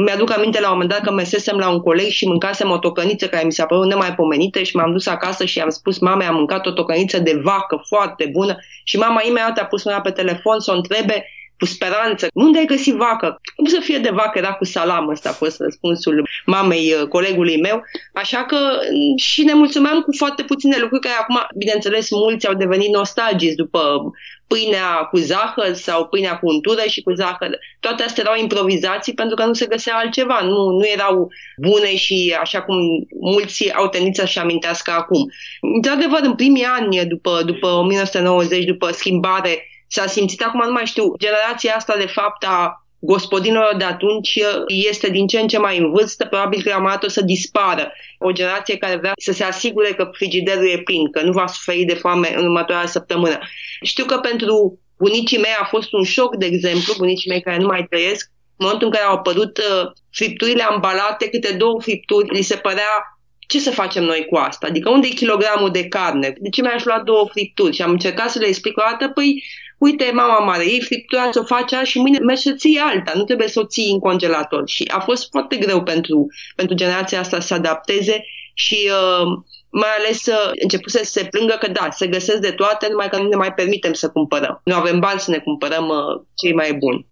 Mi-aduc 0.05 0.37
aminte 0.37 0.59
la 0.59 0.67
un 0.67 0.73
moment 0.73 0.89
dat 0.89 1.01
că 1.01 1.11
mesesem 1.11 1.57
la 1.57 1.69
un 1.69 1.79
coleg 1.79 2.07
și 2.07 2.27
mâncasem 2.27 2.69
o 2.69 2.77
tocăniță 2.77 3.27
care 3.27 3.45
mi 3.45 3.51
s-a 3.51 3.65
părut 3.65 3.85
nemaipomenită 3.85 4.61
și 4.61 4.75
m-am 4.75 4.91
dus 4.91 5.07
acasă 5.07 5.45
și 5.45 5.59
am 5.59 5.69
spus 5.69 5.99
mamei, 5.99 6.27
am 6.27 6.35
mâncat 6.35 6.65
o 6.65 6.71
tocăniță 6.71 7.19
de 7.19 7.39
vacă 7.43 7.83
foarte 7.87 8.29
bună 8.31 8.57
și 8.83 8.97
mama 8.97 9.21
imediat 9.25 9.57
a 9.57 9.65
pus 9.65 9.83
mâna 9.83 10.01
pe 10.01 10.11
telefon 10.11 10.59
să 10.59 10.71
o 10.71 10.75
întrebe 10.75 11.25
cu 11.63 11.69
speranță. 11.69 12.27
Unde 12.33 12.57
ai 12.57 12.65
găsit 12.65 12.95
vacă? 12.95 13.41
Cum 13.55 13.65
să 13.65 13.79
fie 13.81 13.97
de 13.97 14.09
vacă? 14.09 14.37
Era 14.37 14.53
cu 14.53 14.65
salam, 14.65 15.09
ăsta 15.09 15.29
a 15.29 15.41
fost 15.43 15.59
răspunsul 15.59 16.27
mamei 16.45 16.93
uh, 16.93 17.07
colegului 17.07 17.61
meu. 17.61 17.83
Așa 18.13 18.43
că 18.43 18.57
mm, 18.93 19.17
și 19.17 19.43
ne 19.43 19.53
mulțumeam 19.53 20.01
cu 20.01 20.11
foarte 20.17 20.43
puține 20.43 20.77
lucruri 20.79 21.01
care 21.01 21.15
acum, 21.19 21.47
bineînțeles, 21.55 22.09
mulți 22.09 22.47
au 22.47 22.53
devenit 22.53 22.89
nostalgici 22.89 23.55
după 23.55 24.11
pâinea 24.47 24.95
cu 25.11 25.17
zahăr 25.17 25.73
sau 25.73 26.07
pâinea 26.07 26.37
cu 26.37 26.47
untură 26.47 26.81
și 26.87 27.01
cu 27.01 27.11
zahăr. 27.13 27.57
Toate 27.79 28.03
astea 28.03 28.23
erau 28.25 28.41
improvizații 28.41 29.13
pentru 29.13 29.35
că 29.35 29.45
nu 29.45 29.53
se 29.53 29.65
găsea 29.65 29.95
altceva. 29.95 30.39
Nu, 30.41 30.69
nu 30.69 30.85
erau 30.93 31.27
bune 31.57 31.95
și 31.95 32.35
așa 32.41 32.61
cum 32.61 32.75
mulți 33.21 33.73
au 33.73 33.87
tendit 33.87 34.15
să-și 34.15 34.39
amintească 34.39 34.91
acum. 34.91 35.31
Într-adevăr, 35.75 36.19
în 36.23 36.35
primii 36.35 36.63
ani, 36.63 37.05
după, 37.05 37.41
după 37.45 37.67
1990, 37.67 38.63
după 38.63 38.91
schimbare, 38.91 39.67
s-a 39.93 40.07
simțit, 40.07 40.41
acum 40.41 40.65
nu 40.65 40.71
mai 40.71 40.85
știu, 40.85 41.13
generația 41.17 41.75
asta 41.75 41.95
de 41.97 42.05
fapt 42.05 42.43
a 42.43 42.85
gospodinilor 42.99 43.75
de 43.77 43.83
atunci 43.83 44.39
este 44.67 45.09
din 45.09 45.27
ce 45.27 45.39
în 45.39 45.47
ce 45.47 45.57
mai 45.57 45.77
în 45.77 45.91
vârstă, 45.91 46.25
probabil 46.25 46.61
că 46.61 46.71
am 46.71 46.99
o 47.05 47.07
să 47.07 47.21
dispară. 47.21 47.91
O 48.17 48.31
generație 48.31 48.77
care 48.77 48.95
vrea 48.95 49.13
să 49.17 49.31
se 49.31 49.43
asigure 49.43 49.93
că 49.93 50.09
frigiderul 50.11 50.69
e 50.69 50.77
plin, 50.77 51.11
că 51.11 51.21
nu 51.21 51.31
va 51.31 51.47
suferi 51.47 51.83
de 51.83 51.93
foame 51.93 52.33
în 52.35 52.43
următoarea 52.43 52.85
săptămână. 52.85 53.39
Știu 53.81 54.05
că 54.05 54.17
pentru 54.17 54.79
bunicii 54.97 55.37
mei 55.37 55.55
a 55.59 55.65
fost 55.65 55.93
un 55.93 56.03
șoc, 56.03 56.35
de 56.35 56.45
exemplu, 56.45 56.93
bunicii 56.97 57.29
mei 57.29 57.41
care 57.41 57.57
nu 57.57 57.67
mai 57.67 57.85
trăiesc, 57.89 58.31
în 58.57 58.65
momentul 58.65 58.87
în 58.87 58.93
care 58.93 59.05
au 59.05 59.15
apărut 59.15 59.57
uh, 59.57 59.91
fripturile 60.11 60.63
ambalate, 60.63 61.29
câte 61.29 61.53
două 61.53 61.81
fripturi, 61.81 62.35
li 62.35 62.41
se 62.41 62.55
părea 62.55 63.17
ce 63.47 63.59
să 63.59 63.71
facem 63.71 64.03
noi 64.03 64.25
cu 64.29 64.35
asta? 64.35 64.67
Adică 64.67 64.89
unde 64.89 65.07
e 65.07 65.09
kilogramul 65.09 65.71
de 65.71 65.87
carne? 65.87 66.33
De 66.37 66.49
ce 66.49 66.61
mi-aș 66.61 66.83
lua 66.83 67.01
două 67.05 67.27
fripturi? 67.31 67.75
Și 67.75 67.81
am 67.81 67.91
încercat 67.91 68.29
să 68.29 68.39
le 68.39 68.47
explic 68.47 68.77
o 68.77 68.83
dată, 68.89 69.11
păi 69.13 69.43
uite, 69.83 70.11
mama 70.13 70.39
mare, 70.39 70.65
ei 70.65 70.81
friptura 70.81 71.29
să 71.31 71.39
o 71.39 71.43
face 71.43 71.81
și 71.83 71.99
mâine 71.99 72.19
mergi 72.19 72.41
să 72.41 72.53
ții 72.53 72.77
alta, 72.77 73.11
nu 73.15 73.23
trebuie 73.23 73.47
să 73.47 73.59
o 73.59 73.65
ții 73.65 73.91
în 73.91 73.99
congelator. 73.99 74.63
Și 74.65 74.83
a 74.93 74.99
fost 74.99 75.29
foarte 75.31 75.55
greu 75.55 75.83
pentru, 75.83 76.27
pentru 76.55 76.75
generația 76.75 77.19
asta 77.19 77.39
să 77.39 77.47
se 77.47 77.53
adapteze 77.53 78.25
și 78.53 78.89
uh, 78.89 79.27
mai 79.69 79.89
ales 79.99 80.25
uh, 80.25 80.51
început 80.61 80.91
să 80.91 80.99
se 81.03 81.23
plângă 81.23 81.55
că 81.59 81.71
da, 81.71 81.87
se 81.91 82.07
găsesc 82.07 82.37
de 82.37 82.51
toate, 82.51 82.87
numai 82.89 83.09
că 83.09 83.17
nu 83.17 83.27
ne 83.27 83.35
mai 83.35 83.53
permitem 83.53 83.93
să 83.93 84.09
cumpărăm. 84.09 84.61
Nu 84.63 84.75
avem 84.75 84.99
bani 84.99 85.19
să 85.19 85.31
ne 85.31 85.37
cumpărăm 85.37 85.87
uh, 85.87 86.25
cei 86.35 86.53
mai 86.53 86.73
buni. 86.73 87.07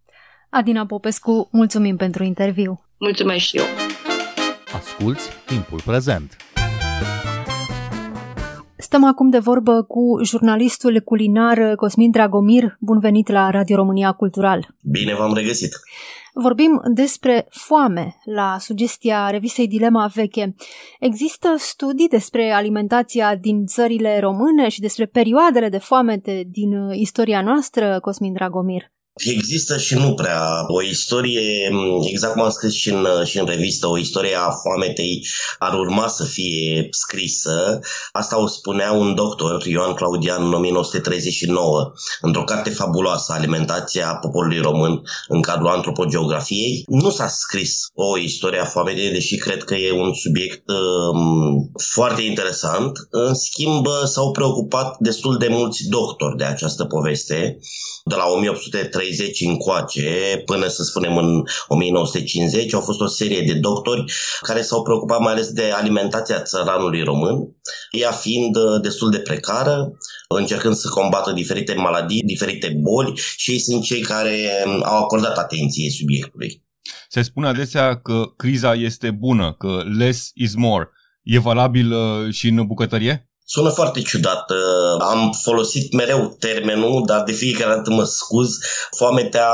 Adina 0.49 0.85
Popescu, 0.85 1.49
mulțumim 1.51 1.95
pentru 1.97 2.23
interviu. 2.23 2.85
Mulțumesc 2.97 3.45
și 3.45 3.57
eu. 3.57 3.65
Asculți 4.73 5.29
timpul 5.45 5.81
prezent! 5.85 6.50
Stăm 8.91 9.03
acum 9.03 9.29
de 9.29 9.39
vorbă 9.39 9.83
cu 9.83 10.19
jurnalistul 10.23 10.99
culinar 10.99 11.75
Cosmin 11.75 12.11
Dragomir. 12.11 12.77
Bun 12.79 12.99
venit 12.99 13.27
la 13.27 13.49
Radio 13.49 13.75
România 13.75 14.11
Cultural. 14.11 14.75
Bine 14.81 15.15
v-am 15.15 15.33
regăsit. 15.33 15.69
Vorbim 16.33 16.81
despre 16.93 17.47
foame 17.49 18.15
la 18.23 18.57
sugestia 18.59 19.29
revistei 19.29 19.67
Dilema 19.67 20.11
Veche. 20.13 20.55
Există 20.99 21.55
studii 21.57 22.07
despre 22.07 22.51
alimentația 22.51 23.35
din 23.35 23.65
țările 23.65 24.19
române 24.19 24.69
și 24.69 24.79
despre 24.79 25.05
perioadele 25.05 25.69
de 25.69 25.77
foamete 25.77 26.43
din 26.47 26.89
istoria 26.91 27.41
noastră, 27.41 27.99
Cosmin 27.99 28.33
Dragomir? 28.33 28.91
Există 29.13 29.77
și 29.77 29.93
nu 29.93 30.13
prea 30.13 30.63
o 30.67 30.81
istorie, 30.81 31.71
exact 32.03 32.33
cum 32.33 32.41
am 32.41 32.49
scris 32.49 32.73
și 32.73 32.89
în, 32.89 33.07
și 33.23 33.39
în 33.39 33.45
revistă, 33.45 33.87
o 33.87 33.97
istorie 33.97 34.35
a 34.35 34.49
foametei 34.49 35.27
ar 35.59 35.79
urma 35.79 36.07
să 36.07 36.23
fie 36.23 36.87
scrisă. 36.91 37.79
Asta 38.11 38.41
o 38.41 38.47
spunea 38.47 38.91
un 38.91 39.15
doctor, 39.15 39.65
Ioan 39.65 39.93
Claudian, 39.93 40.43
în 40.45 40.53
1939, 40.53 41.91
într-o 42.21 42.43
carte 42.43 42.69
fabuloasă, 42.69 43.31
Alimentația 43.31 44.15
poporului 44.15 44.59
român 44.59 45.01
în 45.27 45.41
cadrul 45.41 45.67
antropogeografiei. 45.67 46.83
Nu 46.87 47.09
s-a 47.09 47.27
scris 47.27 47.85
o 47.93 48.17
istorie 48.17 48.59
a 48.59 48.65
foametei, 48.65 49.11
deși 49.11 49.35
cred 49.37 49.63
că 49.63 49.75
e 49.75 49.91
un 49.91 50.13
subiect 50.13 50.63
um, 50.69 51.71
foarte 51.93 52.21
interesant. 52.21 53.07
În 53.09 53.33
schimb, 53.33 53.87
s-au 54.05 54.31
preocupat 54.31 54.95
destul 54.99 55.37
de 55.37 55.47
mulți 55.47 55.87
doctori 55.89 56.37
de 56.37 56.43
această 56.43 56.85
poveste, 56.85 57.59
de 58.05 58.15
la 58.15 58.25
1830 58.27 59.00
30 59.01 59.41
încoace, 59.41 60.41
până 60.45 60.67
să 60.67 60.83
spunem 60.83 61.17
în 61.17 61.43
1950, 61.67 62.73
au 62.73 62.81
fost 62.81 62.99
o 62.99 63.07
serie 63.07 63.41
de 63.41 63.53
doctori 63.53 64.03
care 64.41 64.61
s-au 64.61 64.83
preocupat 64.83 65.19
mai 65.19 65.31
ales 65.33 65.51
de 65.51 65.71
alimentația 65.71 66.41
țăranului 66.41 67.03
român, 67.03 67.35
ea 67.91 68.11
fiind 68.11 68.55
uh, 68.55 68.81
destul 68.81 69.09
de 69.11 69.19
precară, 69.19 69.91
încercând 70.29 70.75
să 70.75 70.87
combată 70.89 71.31
diferite 71.31 71.73
maladii, 71.73 72.21
diferite 72.21 72.79
boli 72.81 73.19
și 73.35 73.51
ei 73.51 73.59
sunt 73.59 73.83
cei 73.83 74.01
care 74.01 74.35
um, 74.65 74.81
au 74.85 75.03
acordat 75.03 75.37
atenție 75.37 75.89
subiectului. 75.89 76.63
Se 77.09 77.21
spune 77.21 77.47
adesea 77.47 77.99
că 77.99 78.23
criza 78.37 78.73
este 78.73 79.11
bună, 79.11 79.55
că 79.57 79.83
less 79.97 80.31
is 80.33 80.55
more. 80.55 80.89
E 81.23 81.39
valabil 81.39 81.91
uh, 81.91 82.33
și 82.33 82.47
în 82.47 82.65
bucătărie? 82.67 83.30
Sună 83.53 83.69
foarte 83.69 84.01
ciudat. 84.01 84.49
Uh, 84.49 85.05
am 85.09 85.31
folosit 85.43 85.93
mereu 85.93 86.35
termenul, 86.39 87.03
dar 87.05 87.23
de 87.23 87.31
fiecare 87.31 87.75
dată 87.75 87.89
mă 87.89 88.03
scuz. 88.03 88.57
Foametea 88.97 89.53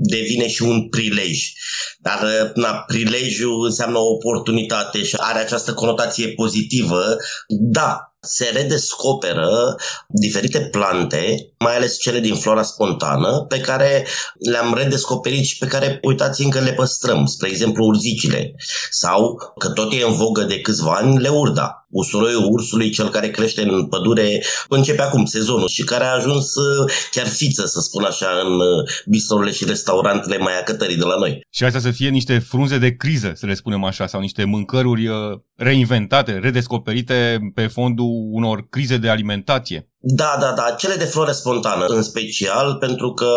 devine 0.00 0.48
și 0.48 0.62
un 0.62 0.88
prilej. 0.88 1.52
Dar 1.98 2.22
uh, 2.22 2.50
na, 2.54 2.72
prilejul 2.72 3.64
înseamnă 3.64 3.98
o 3.98 4.08
oportunitate 4.08 5.02
și 5.02 5.16
are 5.18 5.38
această 5.38 5.74
conotație 5.74 6.28
pozitivă. 6.28 7.16
Da, 7.46 8.12
se 8.20 8.50
redescoperă 8.52 9.76
diferite 10.08 10.60
plante, 10.60 11.52
mai 11.58 11.76
ales 11.76 11.98
cele 11.98 12.18
din 12.18 12.34
flora 12.34 12.62
spontană, 12.62 13.44
pe 13.48 13.60
care 13.60 14.06
le-am 14.50 14.74
redescoperit 14.74 15.44
și 15.44 15.58
pe 15.58 15.66
care, 15.66 15.98
uitați, 16.02 16.42
încă 16.42 16.60
le 16.60 16.72
păstrăm. 16.72 17.26
Spre 17.26 17.48
exemplu, 17.48 17.84
urzicile. 17.84 18.54
Sau, 18.90 19.36
că 19.58 19.68
tot 19.68 19.92
e 19.92 20.02
în 20.02 20.16
vogă 20.16 20.42
de 20.42 20.60
câțiva 20.60 20.94
ani, 20.94 21.20
le 21.20 21.28
urda. 21.28 21.77
Usuroiul 21.88 22.48
ursului, 22.50 22.90
cel 22.90 23.08
care 23.08 23.30
crește 23.30 23.62
în 23.62 23.86
pădure, 23.86 24.42
începe 24.68 25.02
acum 25.02 25.24
sezonul 25.24 25.68
și 25.68 25.84
care 25.84 26.04
a 26.04 26.14
ajuns 26.14 26.54
uh, 26.54 26.92
chiar 27.10 27.26
fiță, 27.26 27.66
să 27.66 27.80
spun 27.80 28.04
așa, 28.04 28.26
în 28.44 28.52
uh, 28.52 28.88
bistrourile 29.06 29.52
și 29.52 29.64
restaurantele 29.64 30.38
mai 30.38 30.58
acătării 30.58 30.96
de 30.96 31.04
la 31.04 31.16
noi. 31.18 31.40
Și 31.50 31.64
astea 31.64 31.80
să 31.80 31.90
fie 31.90 32.08
niște 32.08 32.38
frunze 32.38 32.78
de 32.78 32.96
criză, 32.96 33.32
să 33.34 33.46
le 33.46 33.54
spunem 33.54 33.84
așa, 33.84 34.06
sau 34.06 34.20
niște 34.20 34.44
mâncăruri 34.44 35.06
uh, 35.06 35.14
reinventate, 35.56 36.38
redescoperite 36.42 37.38
pe 37.54 37.66
fondul 37.66 38.28
unor 38.30 38.66
crize 38.70 38.96
de 38.96 39.08
alimentație. 39.08 39.88
Da, 40.00 40.36
da, 40.40 40.52
da, 40.52 40.74
cele 40.78 40.94
de 40.94 41.04
flore 41.04 41.32
spontană 41.32 41.84
în 41.86 42.02
special, 42.02 42.74
pentru 42.74 43.12
că 43.12 43.30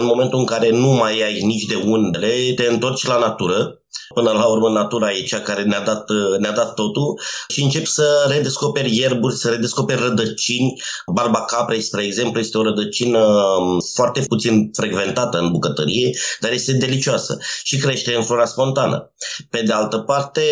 în 0.00 0.04
momentul 0.04 0.38
în 0.38 0.44
care 0.44 0.70
nu 0.70 0.88
mai 0.88 1.22
ai 1.22 1.42
nici 1.42 1.64
de 1.64 1.74
unde, 1.84 2.52
te 2.54 2.66
întorci 2.70 3.06
la 3.06 3.18
natură 3.18 3.80
Până 4.14 4.30
la 4.30 4.46
urmă, 4.46 4.68
natura 4.68 5.12
e 5.12 5.22
cea 5.22 5.40
care 5.40 5.62
ne-a 5.62 5.80
dat, 5.80 6.04
ne-a 6.38 6.52
dat 6.52 6.74
totul 6.74 7.20
și 7.48 7.62
încep 7.62 7.86
să 7.86 8.26
redescoperi 8.28 8.96
ierburi, 8.96 9.34
să 9.34 9.48
redescoperi 9.48 10.00
rădăcini. 10.00 10.82
Barba 11.12 11.40
caprei, 11.40 11.80
spre 11.80 12.04
exemplu, 12.04 12.40
este 12.40 12.58
o 12.58 12.62
rădăcină 12.62 13.18
um, 13.18 13.80
foarte 13.94 14.20
puțin 14.20 14.70
frecventată 14.72 15.38
în 15.38 15.50
bucătărie, 15.50 16.10
dar 16.40 16.52
este 16.52 16.72
delicioasă 16.72 17.38
și 17.62 17.76
crește 17.76 18.14
în 18.14 18.22
flora 18.22 18.44
spontană. 18.44 19.12
Pe 19.50 19.62
de 19.62 19.72
altă 19.72 19.98
parte, 19.98 20.42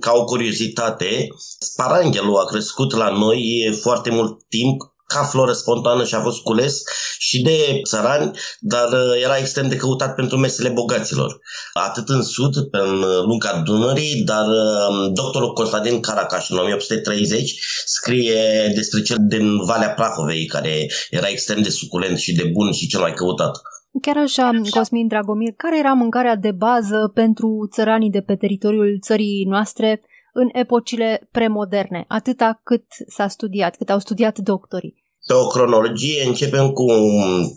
ca 0.00 0.12
o 0.12 0.24
curiozitate, 0.24 1.28
sparanghelul 1.58 2.36
a 2.36 2.44
crescut 2.44 2.96
la 2.96 3.08
noi 3.08 3.72
foarte 3.82 4.10
mult 4.10 4.38
timp 4.48 4.89
ca 5.14 5.22
floră 5.22 5.52
spontană 5.52 6.04
și 6.04 6.14
a 6.14 6.20
fost 6.20 6.40
cules 6.42 6.82
și 7.18 7.42
de 7.42 7.80
țărani, 7.88 8.30
dar 8.60 8.88
uh, 8.92 9.22
era 9.22 9.36
extrem 9.36 9.68
de 9.68 9.76
căutat 9.76 10.14
pentru 10.14 10.36
mesele 10.36 10.68
bogaților. 10.68 11.38
Atât 11.72 12.08
în 12.08 12.22
sud, 12.22 12.54
în 12.70 13.00
lunga 13.26 13.62
Dunării, 13.64 14.22
dar 14.24 14.46
um, 14.46 15.12
doctorul 15.12 15.52
Constantin 15.52 16.00
Caracaș 16.00 16.50
în 16.50 16.58
1830 16.58 17.54
scrie 17.84 18.72
despre 18.74 19.02
cel 19.02 19.16
din 19.20 19.64
Valea 19.64 19.90
Prahovei, 19.90 20.46
care 20.46 20.86
era 21.10 21.28
extrem 21.28 21.62
de 21.62 21.70
suculent 21.70 22.18
și 22.18 22.34
de 22.34 22.44
bun 22.52 22.72
și 22.72 22.86
cel 22.86 23.00
mai 23.00 23.12
căutat. 23.12 23.60
Chiar 24.02 24.16
așa, 24.16 24.50
Cosmin 24.70 25.06
Dragomir, 25.06 25.52
care 25.56 25.78
era 25.78 25.92
mâncarea 25.92 26.36
de 26.36 26.50
bază 26.50 27.10
pentru 27.14 27.68
țăranii 27.72 28.10
de 28.10 28.20
pe 28.20 28.36
teritoriul 28.36 28.98
țării 29.00 29.44
noastre 29.48 30.00
în 30.32 30.48
epocile 30.52 31.28
premoderne, 31.30 32.04
atâta 32.08 32.60
cât 32.62 32.84
s-a 33.06 33.28
studiat, 33.28 33.76
cât 33.76 33.90
au 33.90 33.98
studiat 33.98 34.38
doctorii? 34.38 34.99
Pe 35.30 35.36
o 35.36 35.46
cronologie 35.46 36.24
începem 36.26 36.70
cu 36.70 36.86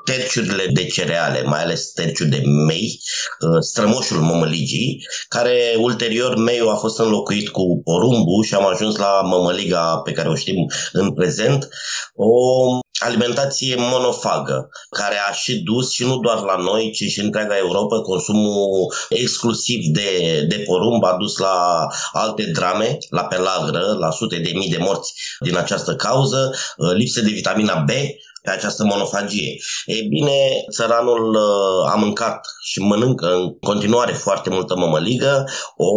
terciurile 0.05 0.65
de 0.73 0.85
cereale, 0.85 1.41
mai 1.41 1.61
ales 1.61 1.91
terciul 1.91 2.29
de 2.29 2.41
mei, 2.67 2.99
uh, 3.39 3.59
strămoșul 3.59 4.17
mămăligii, 4.17 5.05
care 5.27 5.75
ulterior 5.77 6.35
meiul 6.35 6.69
a 6.69 6.75
fost 6.75 6.99
înlocuit 6.99 7.49
cu 7.49 7.81
porumbul 7.83 8.43
și 8.43 8.53
am 8.53 8.65
ajuns 8.65 8.95
la 8.95 9.21
mămăliga 9.21 10.01
pe 10.03 10.11
care 10.11 10.29
o 10.29 10.35
știm 10.35 10.71
în 10.91 11.13
prezent, 11.13 11.67
o 12.15 12.33
alimentație 13.03 13.75
monofagă, 13.77 14.69
care 14.89 15.15
a 15.29 15.31
și 15.31 15.61
dus 15.61 15.91
și 15.91 16.03
nu 16.05 16.17
doar 16.17 16.39
la 16.39 16.55
noi, 16.55 16.91
ci 16.91 17.11
și 17.11 17.19
întreaga 17.19 17.57
Europa, 17.57 18.01
consumul 18.01 18.93
exclusiv 19.09 19.79
de, 19.85 20.41
de 20.47 20.63
porumb 20.65 21.03
a 21.03 21.15
dus 21.19 21.37
la 21.37 21.87
alte 22.11 22.49
drame, 22.53 22.97
la 23.09 23.23
pelagră, 23.23 23.95
la 23.99 24.11
sute 24.11 24.37
de 24.37 24.51
mii 24.53 24.69
de 24.69 24.77
morți 24.79 25.13
din 25.39 25.57
această 25.57 25.95
cauză, 25.95 26.51
lipsă 26.95 27.21
de 27.21 27.29
vitamina 27.63 27.83
B, 27.83 27.89
pe 28.41 28.51
această 28.51 28.83
monofagie. 28.83 29.57
Ei 29.85 30.01
bine, 30.01 30.31
țăranul 30.71 31.29
uh, 31.29 31.91
a 31.91 31.95
mâncat 31.95 32.45
și 32.61 32.79
mănâncă 32.79 33.33
în 33.33 33.57
continuare 33.59 34.11
foarte 34.11 34.49
multă 34.49 34.75
mămăligă, 34.75 35.45
o 35.77 35.89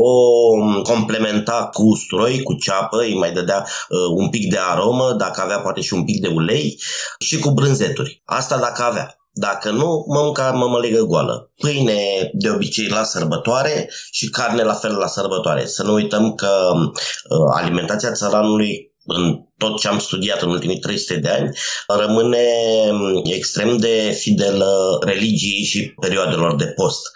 complementa 0.83 1.69
cu 1.73 1.83
usturoi, 1.83 2.43
cu 2.43 2.55
ceapă, 2.55 2.99
îi 2.99 3.19
mai 3.19 3.33
dădea 3.33 3.67
uh, 3.89 3.99
un 4.17 4.29
pic 4.29 4.51
de 4.51 4.59
aromă, 4.71 5.13
dacă 5.19 5.41
avea 5.41 5.59
poate 5.59 5.81
și 5.81 5.95
un 5.95 6.05
pic 6.05 6.21
de 6.21 6.29
ulei 6.29 6.81
și 7.19 7.39
cu 7.39 7.51
brânzeturi. 7.51 8.23
Asta 8.25 8.59
dacă 8.59 8.83
avea. 8.83 9.17
Dacă 9.39 9.71
nu, 9.71 10.05
mănânca 10.09 10.51
mămăligă 10.51 11.01
goală. 11.01 11.51
Pâine 11.57 12.31
de 12.33 12.51
obicei 12.51 12.89
la 12.89 13.03
sărbătoare 13.03 13.91
și 14.11 14.31
carne 14.31 14.63
la 14.63 14.73
fel 14.73 14.97
la 14.97 15.07
sărbătoare. 15.07 15.67
Să 15.67 15.83
nu 15.83 15.93
uităm 15.93 16.35
că 16.35 16.73
uh, 16.75 17.55
alimentația 17.55 18.13
țăranului 18.13 18.95
în 19.05 19.46
tot 19.59 19.81
ce 19.81 19.89
am 19.89 19.99
studiat 19.99 20.43
în 20.43 20.51
ultimii 20.51 20.79
300 20.79 21.17
de 21.17 21.29
ani, 21.29 21.51
rămâne 21.87 22.47
mm, 22.91 23.23
extrem 23.25 23.77
de 23.77 24.17
fidelă 24.21 24.99
religiei 25.05 25.65
și 25.65 25.95
perioadelor 26.01 26.57
de 26.57 26.65
post. 26.65 27.11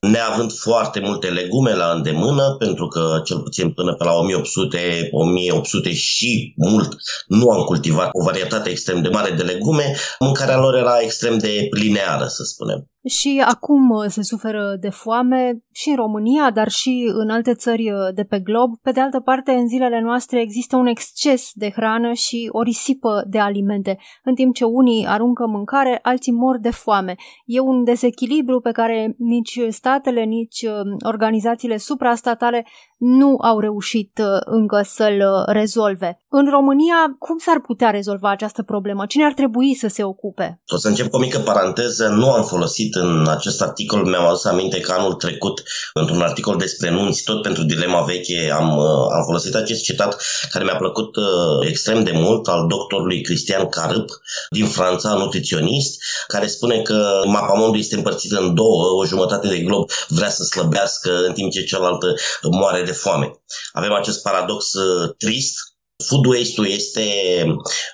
Neavând 0.00 0.52
foarte 0.52 1.00
multe 1.00 1.28
legume 1.28 1.74
la 1.74 1.92
îndemână, 1.92 2.56
pentru 2.58 2.86
că 2.86 3.20
cel 3.24 3.38
puțin 3.38 3.72
până 3.72 3.94
pe 3.94 4.04
la 4.04 4.12
1800, 4.12 5.08
1800 5.10 5.92
și 5.92 6.54
mult 6.56 6.94
nu 7.26 7.50
am 7.50 7.62
cultivat 7.62 8.08
o 8.12 8.24
varietate 8.24 8.70
extrem 8.70 9.02
de 9.02 9.08
mare 9.08 9.30
de 9.30 9.42
legume, 9.42 9.96
mâncarea 10.18 10.58
lor 10.58 10.74
era 10.74 10.98
extrem 11.00 11.38
de 11.38 11.68
lineară, 11.70 12.26
să 12.26 12.42
spunem. 12.42 12.86
Și 13.08 13.42
acum 13.46 13.90
uh, 13.90 14.04
se 14.08 14.22
suferă 14.22 14.76
de 14.80 14.88
foame 14.88 15.62
și 15.72 15.88
în 15.88 15.96
România, 15.96 16.50
dar 16.50 16.68
și 16.68 17.12
în 17.14 17.30
alte 17.30 17.54
țări 17.54 17.90
uh, 17.90 18.14
de 18.14 18.22
pe 18.22 18.40
glob. 18.40 18.70
Pe 18.82 18.90
de 18.90 19.00
altă 19.00 19.20
parte, 19.20 19.50
în 19.50 19.68
zilele 19.68 20.00
noastre 20.00 20.40
există 20.40 20.76
un 20.76 20.86
exces 20.86 21.50
de 21.52 21.70
hrană 21.82 22.12
și 22.12 22.48
o 22.52 22.62
risipă 22.62 23.24
de 23.26 23.38
alimente. 23.38 23.98
În 24.24 24.34
timp 24.34 24.54
ce 24.54 24.64
unii 24.64 25.06
aruncă 25.06 25.46
mâncare, 25.46 25.98
alții 26.02 26.32
mor 26.32 26.58
de 26.58 26.70
foame. 26.70 27.14
E 27.44 27.60
un 27.60 27.84
dezechilibru 27.84 28.60
pe 28.60 28.70
care 28.70 29.14
nici 29.18 29.60
statele, 29.68 30.22
nici 30.22 30.62
uh, 30.62 30.96
organizațiile 31.06 31.76
suprastatale 31.76 32.66
nu 32.98 33.36
au 33.40 33.58
reușit 33.58 34.20
încă 34.44 34.82
să-l 34.82 35.22
rezolve. 35.46 36.21
În 36.34 36.50
România, 36.50 37.00
cum 37.18 37.38
s-ar 37.38 37.60
putea 37.60 37.90
rezolva 37.90 38.30
această 38.30 38.62
problemă? 38.62 39.06
Cine 39.06 39.24
ar 39.24 39.32
trebui 39.32 39.74
să 39.74 39.88
se 39.88 40.02
ocupe? 40.04 40.60
O 40.74 40.76
să 40.76 40.88
încep 40.88 41.10
cu 41.10 41.16
o 41.16 41.18
mică 41.18 41.38
paranteză. 41.38 42.08
Nu 42.08 42.32
am 42.32 42.44
folosit 42.44 42.94
în 42.94 43.26
acest 43.28 43.62
articol, 43.62 44.04
mi-am 44.04 44.26
adus 44.26 44.44
aminte 44.44 44.80
că 44.80 44.92
anul 44.92 45.14
trecut, 45.14 45.62
într-un 45.94 46.20
articol 46.20 46.56
despre 46.56 46.90
nunți, 46.90 47.22
tot 47.22 47.42
pentru 47.42 47.62
dilema 47.62 48.00
veche, 48.00 48.50
am, 48.54 48.76
uh, 48.76 49.06
am 49.16 49.22
folosit 49.24 49.54
acest 49.54 49.82
citat 49.82 50.22
care 50.50 50.64
mi-a 50.64 50.76
plăcut 50.76 51.16
uh, 51.16 51.68
extrem 51.68 52.04
de 52.04 52.12
mult 52.14 52.48
al 52.48 52.66
doctorului 52.66 53.22
Cristian 53.22 53.68
Carâp 53.68 54.10
din 54.50 54.66
Franța, 54.66 55.14
nutriționist, 55.14 56.02
care 56.26 56.46
spune 56.46 56.82
că 56.82 57.22
mapamondul 57.26 57.78
este 57.78 57.96
împărțit 57.96 58.30
în 58.30 58.54
două, 58.54 58.84
o 59.00 59.04
jumătate 59.04 59.48
de 59.48 59.58
glob 59.58 59.90
vrea 60.08 60.30
să 60.30 60.42
slăbească 60.42 61.10
în 61.26 61.32
timp 61.32 61.50
ce 61.50 61.64
cealaltă 61.64 62.14
moare 62.50 62.82
de 62.82 62.92
foame. 62.92 63.30
Avem 63.72 63.92
acest 63.92 64.22
paradox 64.22 64.72
uh, 64.72 65.10
trist 65.18 65.71
Food 66.06 66.26
waste-ul 66.26 66.66
este 66.66 67.04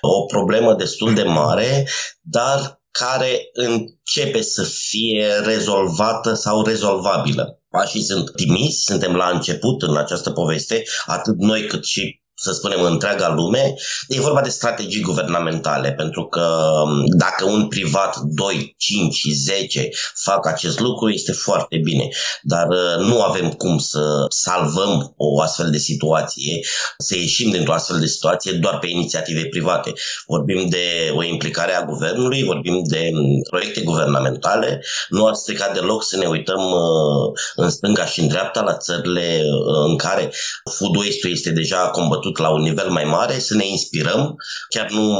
o 0.01 0.25
problemă 0.25 0.73
destul 0.73 1.13
de 1.13 1.23
mare, 1.23 1.87
dar 2.21 2.81
care 2.91 3.49
începe 3.53 4.41
să 4.41 4.63
fie 4.63 5.27
rezolvată 5.43 6.33
sau 6.33 6.63
rezolvabilă. 6.63 7.61
Pașii 7.69 8.03
sunt 8.03 8.35
timizi, 8.35 8.83
suntem 8.83 9.15
la 9.15 9.29
început 9.29 9.81
în 9.81 9.97
această 9.97 10.31
poveste, 10.31 10.83
atât 11.05 11.37
noi 11.37 11.65
cât 11.67 11.85
și 11.85 12.18
să 12.39 12.51
spunem, 12.51 12.81
întreaga 12.81 13.33
lume. 13.33 13.73
E 14.07 14.19
vorba 14.19 14.41
de 14.41 14.49
strategii 14.49 15.01
guvernamentale, 15.01 15.91
pentru 15.91 16.25
că 16.25 16.71
um, 16.83 17.03
dacă 17.05 17.45
un 17.45 17.67
privat, 17.67 18.17
2, 18.17 18.75
5, 18.77 19.23
10 19.33 19.89
fac 20.13 20.47
acest 20.47 20.79
lucru, 20.79 21.09
este 21.09 21.31
foarte 21.31 21.77
bine. 21.77 22.07
Dar 22.41 22.67
uh, 22.67 23.05
nu 23.05 23.21
avem 23.21 23.49
cum 23.51 23.77
să 23.77 24.25
salvăm 24.29 25.13
o 25.17 25.41
astfel 25.41 25.69
de 25.69 25.77
situație, 25.77 26.59
să 26.97 27.15
ieșim 27.15 27.51
dintr-o 27.51 27.73
astfel 27.73 27.99
de 27.99 28.05
situație 28.05 28.51
doar 28.51 28.79
pe 28.79 28.87
inițiative 28.87 29.45
private. 29.45 29.93
Vorbim 30.27 30.69
de 30.69 31.13
o 31.15 31.23
implicare 31.23 31.73
a 31.73 31.85
guvernului, 31.85 32.43
vorbim 32.43 32.81
de 32.83 33.09
um, 33.13 33.41
proiecte 33.49 33.81
guvernamentale. 33.81 34.83
Nu 35.09 35.27
ar 35.27 35.33
strica 35.33 35.71
deloc 35.73 36.03
să 36.03 36.17
ne 36.17 36.25
uităm 36.25 36.61
uh, 36.71 37.39
în 37.55 37.69
stânga 37.69 38.05
și 38.05 38.19
în 38.19 38.27
dreapta 38.27 38.61
la 38.61 38.77
țările 38.77 39.41
uh, 39.43 39.89
în 39.89 39.97
care 39.97 40.31
food 40.77 40.95
waste-ul 40.95 41.33
este 41.33 41.49
deja 41.49 41.77
combătut 41.77 42.28
trecut 42.31 42.37
la 42.37 42.49
un 42.49 42.61
nivel 42.61 42.89
mai 42.89 43.03
mare, 43.03 43.39
să 43.39 43.55
ne 43.55 43.67
inspirăm, 43.67 44.35
chiar 44.69 44.89
nu 44.91 45.15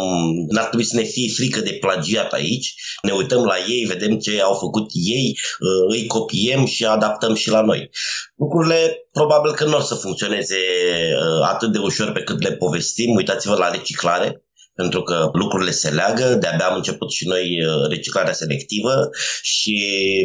ar 0.57 0.65
trebui 0.65 0.85
să 0.85 0.95
ne 0.95 1.03
fie 1.03 1.29
frică 1.35 1.59
de 1.59 1.77
plagiat 1.79 2.33
aici, 2.33 2.73
ne 3.01 3.11
uităm 3.11 3.43
la 3.43 3.55
ei, 3.67 3.85
vedem 3.85 4.17
ce 4.17 4.41
au 4.41 4.53
făcut 4.53 4.89
ei, 4.93 5.35
uh, 5.59 5.95
îi 5.95 6.07
copiem 6.07 6.65
și 6.65 6.85
adaptăm 6.85 7.33
și 7.35 7.49
la 7.49 7.61
noi. 7.61 7.89
Lucrurile 8.35 9.09
probabil 9.11 9.53
că 9.53 9.65
nu 9.65 9.77
o 9.77 9.81
să 9.81 9.95
funcționeze 9.95 10.57
uh, 10.57 11.47
atât 11.47 11.71
de 11.71 11.77
ușor 11.77 12.11
pe 12.11 12.21
cât 12.21 12.43
le 12.43 12.51
povestim, 12.51 13.15
uitați-vă 13.15 13.55
la 13.55 13.69
reciclare, 13.69 14.43
pentru 14.75 15.01
că 15.01 15.29
lucrurile 15.33 15.71
se 15.71 15.89
leagă, 15.89 16.37
de-abia 16.39 16.67
am 16.67 16.75
început 16.75 17.11
și 17.11 17.27
noi 17.27 17.65
uh, 17.65 17.89
reciclarea 17.89 18.33
selectivă 18.33 19.09
și 19.41 19.77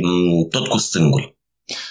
mm, 0.02 0.48
tot 0.48 0.66
cu 0.66 0.78
stângul. 0.78 1.36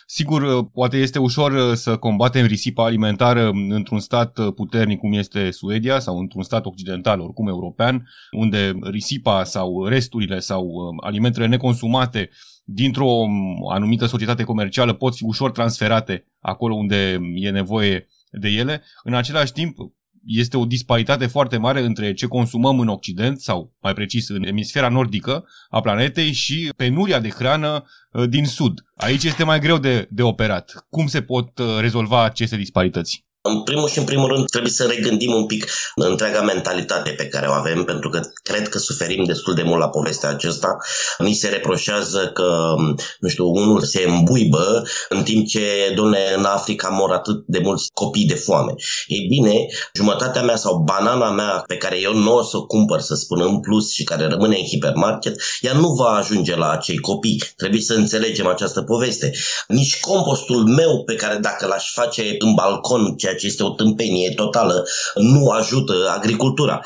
Sigur, 0.06 0.42
uh, 0.42 0.66
poate 0.74 0.98
este 0.98 1.20
ușor 1.20 1.52
uh, 1.52 1.74
să 1.74 1.98
combatem 1.98 2.46
risipa 2.46 2.84
alimentară 2.84 3.50
într-un 3.70 4.00
stat 4.00 4.38
uh, 4.38 4.54
puternic 4.56 5.00
cum 5.00 5.14
este 5.14 5.52
Suedia 5.52 6.00
sau 6.00 6.20
într-un 6.20 6.44
stat 6.44 6.66
occidental, 6.66 7.20
oricum 7.20 7.48
european, 7.48 8.08
unde 8.32 8.74
risipa 8.82 9.44
sau 9.44 9.86
resturile 9.86 10.40
sau 10.40 10.96
alimentele 11.02 11.48
neconsumate 11.48 12.30
dintr-o 12.64 13.06
um, 13.06 13.70
anumită 13.72 14.06
societate 14.06 14.44
comercială 14.44 14.94
pot 14.94 15.16
fi 15.16 15.24
ușor 15.24 15.52
transferate 15.52 16.26
acolo 16.40 16.76
unde 16.76 17.20
e 17.36 17.50
nevoie 17.50 18.08
de 18.32 18.48
ele. 18.48 18.84
În 19.04 19.14
același 19.14 19.52
timp, 19.52 19.78
este 20.26 20.58
o 20.58 20.66
disparitate 20.66 21.28
foarte 21.28 21.58
mare 21.58 21.82
între 21.82 22.14
ce 22.14 22.28
consumăm 22.28 22.80
în 22.80 22.88
Occident, 22.88 23.40
sau 23.40 23.74
mai 23.82 23.94
precis 23.94 24.30
în 24.30 24.44
emisfera 24.44 24.90
nordică 24.90 25.46
a 25.70 25.82
planetei 25.82 26.32
și 26.32 26.70
penuria 26.76 27.20
de 27.20 27.30
hrană 27.30 27.84
uh, 28.12 28.30
din 28.30 28.46
Sud. 28.46 28.84
Aici 28.96 29.24
este 29.24 29.44
mai 29.44 29.60
greu 29.60 29.78
de, 29.78 30.08
de 30.10 30.22
operat. 30.22 30.86
Cum 30.90 31.08
se 31.08 31.22
pot 31.22 31.58
uh, 31.58 31.66
rezolva 31.80 32.24
aceste 32.24 32.56
disparități? 32.56 33.26
În 33.50 33.64
primul 33.64 33.88
și 33.88 33.98
în 33.98 34.04
primul 34.04 34.28
rând 34.28 34.50
trebuie 34.50 34.72
să 34.72 34.84
regândim 34.84 35.34
un 35.34 35.46
pic 35.46 35.70
întreaga 35.96 36.42
mentalitate 36.42 37.10
pe 37.10 37.28
care 37.28 37.48
o 37.48 37.52
avem, 37.52 37.84
pentru 37.84 38.10
că 38.10 38.22
cred 38.44 38.70
că 38.70 38.78
suferim 38.78 39.24
destul 39.24 39.54
de 39.54 39.62
mult 39.62 39.80
la 39.80 39.90
povestea 39.90 40.30
aceasta. 40.30 40.78
Ni 41.18 41.34
se 41.34 41.48
reproșează 41.48 42.32
că, 42.34 42.76
nu 43.20 43.28
știu, 43.28 43.46
unul 43.46 43.82
se 43.82 44.04
îmbuibă 44.08 44.84
în 45.10 45.24
timp 45.24 45.48
ce, 45.48 45.94
domnule, 45.96 46.34
în 46.38 46.44
Africa 46.44 46.88
mor 46.88 47.12
atât 47.12 47.44
de 47.48 47.60
mulți 47.64 47.90
copii 47.94 48.26
de 48.26 48.34
foame. 48.34 48.74
Ei 49.08 49.26
bine, 49.30 49.66
jumătatea 49.94 50.42
mea 50.42 50.56
sau 50.56 50.78
banana 50.78 51.32
mea 51.32 51.64
pe 51.68 51.78
care 51.78 52.00
eu 52.00 52.14
nu 52.14 52.36
o 52.36 52.44
să 52.44 52.58
o 52.58 52.66
cumpăr, 52.66 53.00
să 53.00 53.16
spun, 53.16 53.42
în 53.42 53.60
plus 53.60 53.92
și 53.92 54.04
care 54.04 54.28
rămâne 54.28 54.58
în 54.58 54.66
hipermarket, 54.66 55.36
ea 55.62 55.74
nu 55.74 55.88
va 55.88 56.10
ajunge 56.10 56.56
la 56.56 56.70
acei 56.70 56.98
copii. 56.98 57.44
Trebuie 57.56 57.82
să 57.82 57.94
înțelegem 57.94 58.48
această 58.48 58.82
poveste. 58.82 59.32
Nici 59.68 60.00
compostul 60.00 60.64
meu 60.66 61.04
pe 61.04 61.16
care 61.16 61.38
dacă 61.38 61.66
l-aș 61.66 61.92
face 61.94 62.36
în 62.40 62.54
balcon, 62.54 63.16
ceea 63.16 63.32
ce 63.34 63.46
este 63.46 63.64
o 63.64 63.70
tâmpenie 63.70 64.34
totală, 64.36 64.86
nu 65.16 65.50
ajută 65.50 65.94
agricultura. 66.16 66.82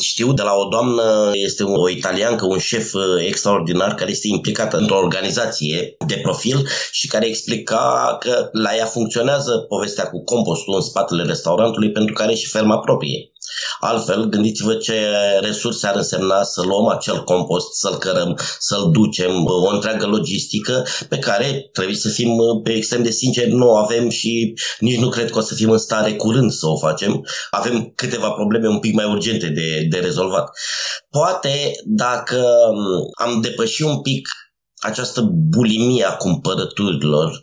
Știu 0.00 0.32
de 0.32 0.42
la 0.42 0.54
o 0.54 0.68
doamnă, 0.68 1.30
este 1.32 1.62
o 1.62 1.88
italiancă, 1.88 2.46
un 2.46 2.58
șef 2.58 2.92
uh, 2.92 3.02
extraordinar 3.26 3.94
care 3.94 4.10
este 4.10 4.28
implicată 4.28 4.76
într-o 4.76 4.96
organizație 4.96 5.96
de 6.06 6.18
profil 6.22 6.66
și 6.90 7.06
care 7.06 7.26
explica 7.26 8.16
că 8.20 8.48
la 8.52 8.76
ea 8.76 8.84
funcționează 8.84 9.64
povestea 9.68 10.10
cu 10.10 10.24
compostul 10.24 10.74
în 10.74 10.80
spatele 10.80 11.22
restaurantului 11.22 11.92
pentru 11.92 12.14
care 12.14 12.34
și 12.34 12.48
ferma 12.48 12.78
proprie. 12.78 13.32
Altfel, 13.80 14.24
gândiți-vă 14.24 14.74
ce 14.74 14.94
resurse 15.40 15.86
ar 15.86 15.94
însemna 15.96 16.42
să 16.42 16.62
luăm 16.62 16.88
acel 16.88 17.24
compost, 17.24 17.72
să-l 17.72 17.96
cărăm, 17.96 18.38
să-l 18.58 18.90
ducem, 18.92 19.44
o 19.44 19.68
întreagă 19.68 20.06
logistică 20.06 20.86
pe 21.08 21.18
care 21.18 21.68
trebuie 21.72 21.96
să 21.96 22.08
fim 22.08 22.30
pe 22.62 22.72
extrem 22.72 23.02
de 23.02 23.10
sinceri, 23.10 23.50
nu 23.50 23.74
avem 23.74 24.08
și 24.08 24.54
nici 24.78 24.98
nu 24.98 25.08
cred 25.08 25.30
că 25.30 25.38
o 25.38 25.40
să 25.40 25.54
fim 25.54 25.70
în 25.70 25.78
stare 25.78 26.12
curând 26.14 26.50
să 26.50 26.66
o 26.66 26.76
facem. 26.76 27.26
Avem 27.50 27.92
câteva 27.94 28.30
probleme 28.30 28.68
un 28.68 28.78
pic 28.78 28.94
mai 28.94 29.04
urgente 29.04 29.46
de, 29.46 29.86
de 29.90 29.98
rezolvat. 29.98 30.50
Poate 31.10 31.72
dacă 31.84 32.44
am 33.22 33.40
depășit 33.40 33.86
un 33.86 34.00
pic 34.00 34.28
această 34.80 35.20
bulimie 35.32 36.04
a 36.04 36.16
cumpărăturilor. 36.16 37.42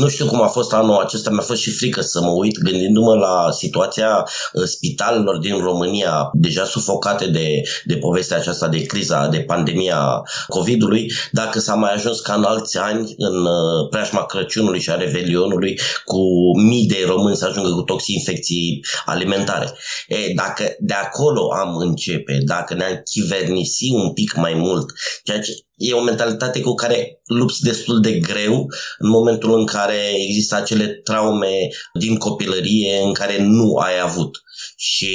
Nu 0.00 0.08
știu 0.08 0.26
cum 0.26 0.42
a 0.42 0.46
fost 0.46 0.72
anul 0.72 0.96
acesta, 0.96 1.30
mi-a 1.30 1.40
fost 1.40 1.60
și 1.60 1.70
frică 1.70 2.00
să 2.00 2.20
mă 2.20 2.30
uit 2.30 2.58
gândindu-mă 2.58 3.14
la 3.14 3.50
situația 3.50 4.26
uh, 4.52 4.64
spitalelor 4.64 5.38
din 5.38 5.58
România, 5.58 6.30
deja 6.32 6.64
sufocate 6.64 7.26
de, 7.26 7.62
de 7.84 7.96
povestea 7.96 8.36
aceasta 8.36 8.68
de 8.68 8.82
criza, 8.82 9.26
de 9.26 9.40
pandemia 9.40 10.22
COVID-ului, 10.48 11.12
dacă 11.32 11.58
s-a 11.58 11.74
mai 11.74 11.94
ajuns 11.94 12.20
ca 12.20 12.34
în 12.34 12.42
alți 12.42 12.78
ani, 12.78 13.14
în 13.16 13.44
uh, 13.44 13.88
preajma 13.90 14.26
Crăciunului 14.26 14.80
și 14.80 14.90
a 14.90 14.96
Revelionului, 14.96 15.78
cu 16.04 16.20
mii 16.58 16.86
de 16.86 17.04
români 17.06 17.36
să 17.36 17.46
ajungă 17.46 17.70
cu 17.70 17.82
toxinfecții 17.82 18.84
alimentare. 19.04 19.72
E, 20.08 20.16
dacă 20.34 20.76
de 20.80 20.94
acolo 20.94 21.52
am 21.52 21.76
începe, 21.76 22.40
dacă 22.44 22.74
ne-am 22.74 23.02
chivernisi 23.10 23.90
un 23.92 24.12
pic 24.12 24.34
mai 24.34 24.54
mult, 24.54 24.86
ceea 25.24 25.40
ce 25.40 25.52
e 25.76 25.92
o 25.92 26.02
mentalitate 26.02 26.60
cu 26.60 26.74
care 26.74 27.20
lupți 27.26 27.62
destul 27.62 28.00
de 28.00 28.12
greu 28.12 28.66
în 28.98 29.08
momentul 29.08 29.58
în 29.58 29.66
care 29.66 30.22
există 30.26 30.56
acele 30.56 30.86
traume 30.86 31.68
din 31.98 32.16
copilărie 32.16 33.00
în 33.04 33.12
care 33.12 33.42
nu 33.42 33.74
ai 33.76 34.00
avut. 34.00 34.42
Și 34.76 35.10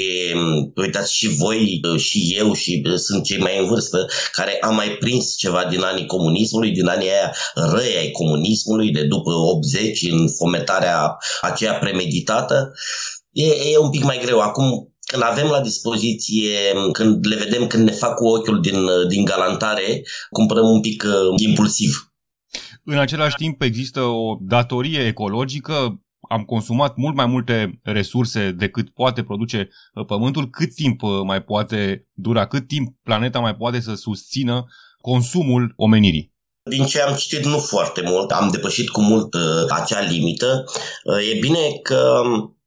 uitați 0.75 1.15
și 1.15 1.27
voi 1.27 1.81
și 1.97 2.35
eu 2.37 2.53
și 2.53 2.83
sunt 2.95 3.23
cei 3.23 3.37
mai 3.37 3.59
în 3.59 3.67
vârstă 3.67 4.05
care 4.31 4.57
am 4.61 4.75
mai 4.75 4.89
prins 4.89 5.35
ceva 5.35 5.65
din 5.69 5.81
anii 5.81 6.05
comunismului, 6.05 6.71
din 6.71 6.87
anii 6.87 7.09
aia 7.09 7.35
răi 7.53 7.97
ai 7.97 8.11
comunismului 8.11 8.91
de 8.91 9.03
după 9.03 9.31
80 9.31 10.01
în 10.01 10.27
fometarea 10.37 11.17
aceea 11.41 11.73
premeditată. 11.73 12.71
E, 13.31 13.45
e 13.45 13.77
un 13.77 13.89
pic 13.89 14.03
mai 14.03 14.19
greu. 14.23 14.39
Acum 14.39 14.90
când 15.11 15.23
avem 15.23 15.47
la 15.47 15.61
dispoziție, 15.61 16.57
când 16.91 17.25
le 17.25 17.35
vedem, 17.35 17.67
când 17.67 17.83
ne 17.83 17.91
fac 17.91 18.15
cu 18.15 18.25
ochiul 18.25 18.61
din, 18.61 18.77
din 19.07 19.25
galantare, 19.25 20.01
cumpărăm 20.29 20.69
un 20.69 20.81
pic 20.81 21.03
uh, 21.03 21.41
impulsiv. 21.47 22.13
În 22.83 22.97
același 22.97 23.35
timp 23.35 23.61
există 23.61 24.01
o 24.01 24.37
datorie 24.39 25.05
ecologică, 25.05 26.01
am 26.29 26.43
consumat 26.43 26.95
mult 26.95 27.15
mai 27.15 27.25
multe 27.25 27.79
resurse 27.83 28.51
decât 28.51 28.89
poate 28.89 29.23
produce 29.23 29.69
uh, 29.93 30.05
Pământul, 30.05 30.49
cât 30.49 30.73
timp 30.73 31.01
uh, 31.01 31.09
mai 31.23 31.43
poate 31.43 32.07
dura, 32.13 32.47
cât 32.47 32.67
timp 32.67 32.95
planeta 33.03 33.39
mai 33.39 33.55
poate 33.55 33.79
să 33.79 33.93
susțină 33.93 34.65
consumul 35.01 35.73
omenirii. 35.75 36.33
Din 36.69 36.85
ce 36.85 37.01
am 37.01 37.15
citit, 37.15 37.45
nu 37.45 37.57
foarte 37.57 38.01
mult, 38.05 38.31
am 38.31 38.49
depășit 38.51 38.89
cu 38.89 39.01
mult 39.01 39.33
uh, 39.33 39.65
acea 39.69 40.01
limită. 40.01 40.63
Uh, 41.03 41.29
e 41.35 41.39
bine 41.39 41.59
că 41.83 42.21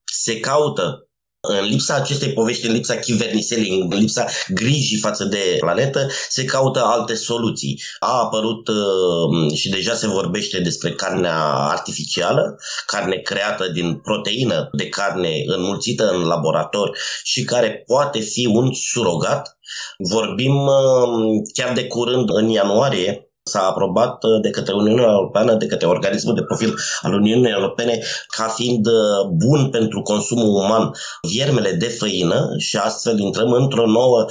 se 0.04 0.40
caută 0.40 1.09
În 1.46 1.64
lipsa 1.64 1.94
acestei 1.94 2.33
povești, 2.33 2.66
în 2.66 2.72
lipsa 2.72 2.96
chiverniselii, 2.96 3.80
în 3.80 3.98
lipsa 3.98 4.26
grijii 4.48 4.98
față 4.98 5.24
de 5.24 5.57
planetă, 5.59 6.07
se 6.28 6.44
caută 6.44 6.85
alte 6.85 7.14
soluții. 7.14 7.83
A 7.98 8.20
apărut 8.20 8.68
uh, 8.68 9.52
și 9.54 9.68
deja 9.68 9.94
se 9.94 10.07
vorbește 10.07 10.61
despre 10.61 10.92
carnea 10.92 11.38
artificială, 11.48 12.59
carne 12.87 13.16
creată 13.16 13.68
din 13.68 13.94
proteină 13.94 14.68
de 14.72 14.88
carne 14.88 15.42
înmulțită 15.46 16.11
în 16.11 16.26
laborator 16.26 16.98
și 17.22 17.44
care 17.44 17.83
poate 17.87 18.20
fi 18.20 18.46
un 18.46 18.72
surogat. 18.72 19.59
Vorbim 19.98 20.57
uh, 20.57 21.42
chiar 21.52 21.72
de 21.72 21.87
curând, 21.87 22.28
în 22.33 22.48
ianuarie, 22.48 23.28
s-a 23.46 23.62
aprobat 23.66 24.24
uh, 24.24 24.40
de 24.40 24.50
către 24.50 24.74
Uniunea 24.74 25.11
Europeană, 25.11 25.54
de 25.54 25.66
către 25.66 25.87
organismul 25.87 26.35
de 26.35 26.42
profil 26.42 26.74
al 27.00 27.12
Uniunii 27.12 27.50
Europene, 27.50 28.02
ca 28.37 28.48
fiind 28.48 28.87
uh, 28.87 29.26
bun 29.33 29.70
pentru 29.70 30.02
consumul 30.02 30.62
uman 30.62 30.90
viermele 31.22 31.72
de 31.72 31.88
făină 31.88 32.54
și 32.59 32.76
astfel 32.76 33.18
intrăm 33.18 33.52
într-o 33.52 33.87
nouă 33.87 34.26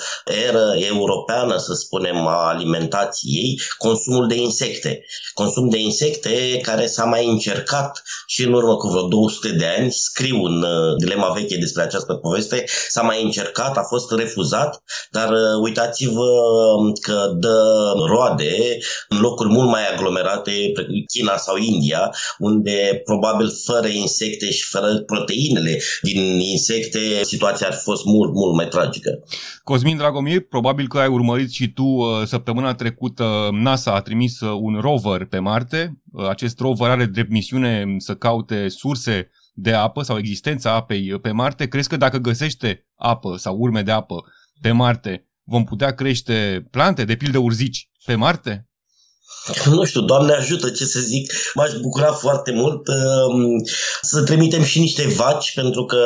eră 0.47 0.73
europeană, 0.89 1.58
să 1.58 1.73
spunem, 1.73 2.28
a 2.28 2.47
alimentației, 2.47 3.60
consumul 3.78 4.28
de 4.28 4.36
insecte. 4.36 5.06
Consum 5.34 5.69
de 5.69 5.80
insecte 5.80 6.60
care 6.62 6.86
s-a 6.86 7.04
mai 7.04 7.28
încercat 7.28 8.04
și 8.28 8.43
în 8.43 8.54
urmă 8.54 8.76
cu 8.76 8.88
vreo 8.88 9.08
200 9.08 9.49
de 9.49 9.65
ani, 9.78 9.91
scriu 9.91 10.43
în 10.43 10.62
uh, 10.62 10.95
dilema 10.97 11.32
veche 11.32 11.58
despre 11.58 11.84
această 11.84 12.13
poveste, 12.13 12.63
s-a 12.89 13.02
mai 13.02 13.23
încercat, 13.23 13.78
a 13.78 13.84
fost 13.84 14.12
refuzat, 14.12 14.84
dar 15.12 15.34
uitați-vă 15.62 16.30
că 17.02 17.32
dă 17.39 17.63
roade 18.08 18.78
în 19.10 19.20
locuri 19.20 19.50
mult 19.50 19.70
mai 19.70 19.82
aglomerate, 19.94 20.52
precum 20.74 21.04
China 21.13 21.38
sau 21.38 21.58
India, 21.58 22.10
unde 22.38 23.02
probabil 23.04 23.50
fără 23.66 23.88
insecte 23.88 24.52
și 24.52 24.63
fără 24.63 24.98
proteinele 25.06 25.82
din 26.02 26.39
insecte, 26.39 27.00
situația 27.24 27.68
ar 27.68 27.74
fi 27.74 27.84
fost 27.84 28.06
mult, 28.06 28.34
mult 28.34 28.56
mai 28.56 28.68
tragică. 28.68 29.10
Cosmin 29.63 29.98
Dragomir, 29.98 30.48
probabil 30.48 30.88
că 30.88 30.98
ai 30.98 31.08
urmărit 31.08 31.52
și 31.52 31.68
tu 31.68 31.84
uh, 31.84 32.26
săptămâna 32.26 32.74
trecută 32.74 33.50
NASA 33.52 33.94
a 33.94 34.02
trimis 34.02 34.39
uh, 34.39 34.58
un 34.62 34.80
rover 34.82 35.26
pe 35.26 35.39
Marte. 35.39 36.02
Uh, 36.12 36.28
acest 36.30 36.60
rover 36.60 36.89
are 36.89 37.06
drept 37.06 37.30
misiune 37.30 37.96
să 37.98 38.16
caute 38.16 38.68
surse 38.70 39.30
de 39.54 39.74
apă 39.74 40.02
sau 40.02 40.18
existența 40.18 40.76
apei 40.76 41.20
pe 41.22 41.32
Marte. 41.32 41.68
Crezi 41.68 41.89
că 41.89 41.98
dacă 41.98 42.18
găsește 42.18 42.88
apă 42.96 43.36
sau 43.38 43.58
urme 43.58 43.82
de 43.82 43.92
apă 43.92 44.24
pe 44.62 44.72
Marte, 44.72 45.28
vom 45.44 45.63
putea 45.63 45.92
crește 45.92 46.68
plante, 46.72 47.06
de 47.06 47.16
pildă 47.16 47.38
urzici, 47.38 47.89
pe 48.06 48.16
Marte? 48.16 48.68
nu 49.75 49.84
știu, 49.84 50.01
Doamne 50.01 50.34
ajută, 50.34 50.69
ce 50.69 50.86
să 50.86 50.99
zic, 50.99 51.34
m-aș 51.53 51.71
bucura 51.82 52.12
foarte 52.12 52.51
mult 52.51 52.88
um, 52.88 53.63
să 54.01 54.23
trimitem 54.23 54.63
și 54.63 54.79
niște 54.79 55.08
vaci, 55.08 55.53
pentru 55.53 55.86
că 55.86 56.06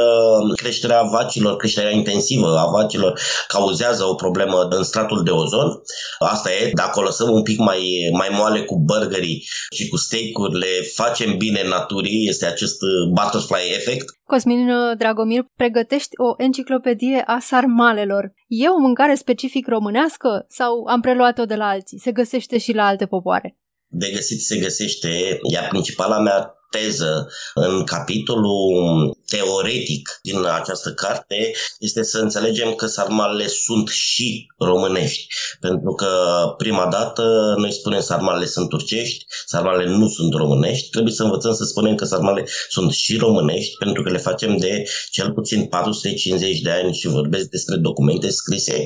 creșterea 0.55 1.01
vacilor, 1.01 1.55
creșterea 1.55 1.91
intensivă 1.91 2.57
a 2.57 2.69
vacilor 2.71 3.19
cauzează 3.47 4.03
o 4.03 4.15
problemă 4.15 4.67
în 4.69 4.83
stratul 4.83 5.23
de 5.23 5.31
ozon. 5.31 5.81
Asta 6.19 6.51
e, 6.51 6.71
dacă 6.73 6.99
o 6.99 7.03
lăsăm 7.03 7.31
un 7.31 7.41
pic 7.41 7.57
mai, 7.57 8.09
mai 8.11 8.29
moale 8.31 8.63
cu 8.63 8.79
burgerii 8.79 9.47
și 9.75 9.87
cu 9.87 9.97
steak-urile, 9.97 10.67
facem 10.93 11.37
bine 11.37 11.67
naturii, 11.67 12.27
este 12.27 12.45
acest 12.45 12.77
butterfly 13.13 13.73
effect. 13.75 14.16
Cosmin 14.27 14.69
Dragomir, 14.97 15.43
pregătești 15.55 16.09
o 16.15 16.43
enciclopedie 16.43 17.23
a 17.25 17.39
sarmalelor. 17.39 18.33
E 18.47 18.67
o 18.69 18.77
mâncare 18.77 19.15
specific 19.15 19.67
românească 19.67 20.45
sau 20.47 20.85
am 20.85 21.01
preluat-o 21.01 21.45
de 21.45 21.55
la 21.55 21.67
alții? 21.67 21.99
Se 21.99 22.11
găsește 22.11 22.57
și 22.57 22.73
la 22.73 22.85
alte 22.85 23.05
popoare? 23.05 23.57
De 23.87 24.09
găsit 24.13 24.41
se 24.41 24.57
găsește, 24.57 25.39
iar 25.51 25.67
principala 25.67 26.19
mea 26.19 26.56
teză 26.69 27.27
în 27.53 27.83
capitolul 27.83 29.17
teoretic 29.27 30.19
din 30.21 30.45
această 30.45 30.93
carte 30.93 31.51
este 31.79 32.03
să 32.03 32.19
înțelegem 32.19 32.73
că 32.73 32.85
sarmalele 32.85 33.47
sunt 33.47 33.87
și 33.87 34.45
românești. 34.57 35.27
Pentru 35.59 35.93
că 35.93 36.09
prima 36.57 36.87
dată 36.87 37.53
noi 37.57 37.71
spunem 37.71 38.01
sarmalele 38.01 38.45
sunt 38.45 38.69
turcești, 38.69 39.25
sarmalele 39.45 39.89
nu 39.89 40.07
sunt 40.07 40.33
românești. 40.33 40.89
Trebuie 40.89 41.13
să 41.13 41.23
învățăm 41.23 41.53
să 41.53 41.63
spunem 41.63 41.95
că 41.95 42.05
sarmalele 42.05 42.47
sunt 42.69 42.91
și 42.91 43.17
românești 43.17 43.77
pentru 43.77 44.03
că 44.03 44.09
le 44.09 44.17
facem 44.17 44.57
de 44.57 44.83
cel 45.11 45.31
puțin 45.31 45.65
450 45.65 46.59
de 46.59 46.69
ani 46.69 46.93
și 46.93 47.07
vorbesc 47.07 47.49
despre 47.49 47.75
documente 47.75 48.29
scrise. 48.29 48.85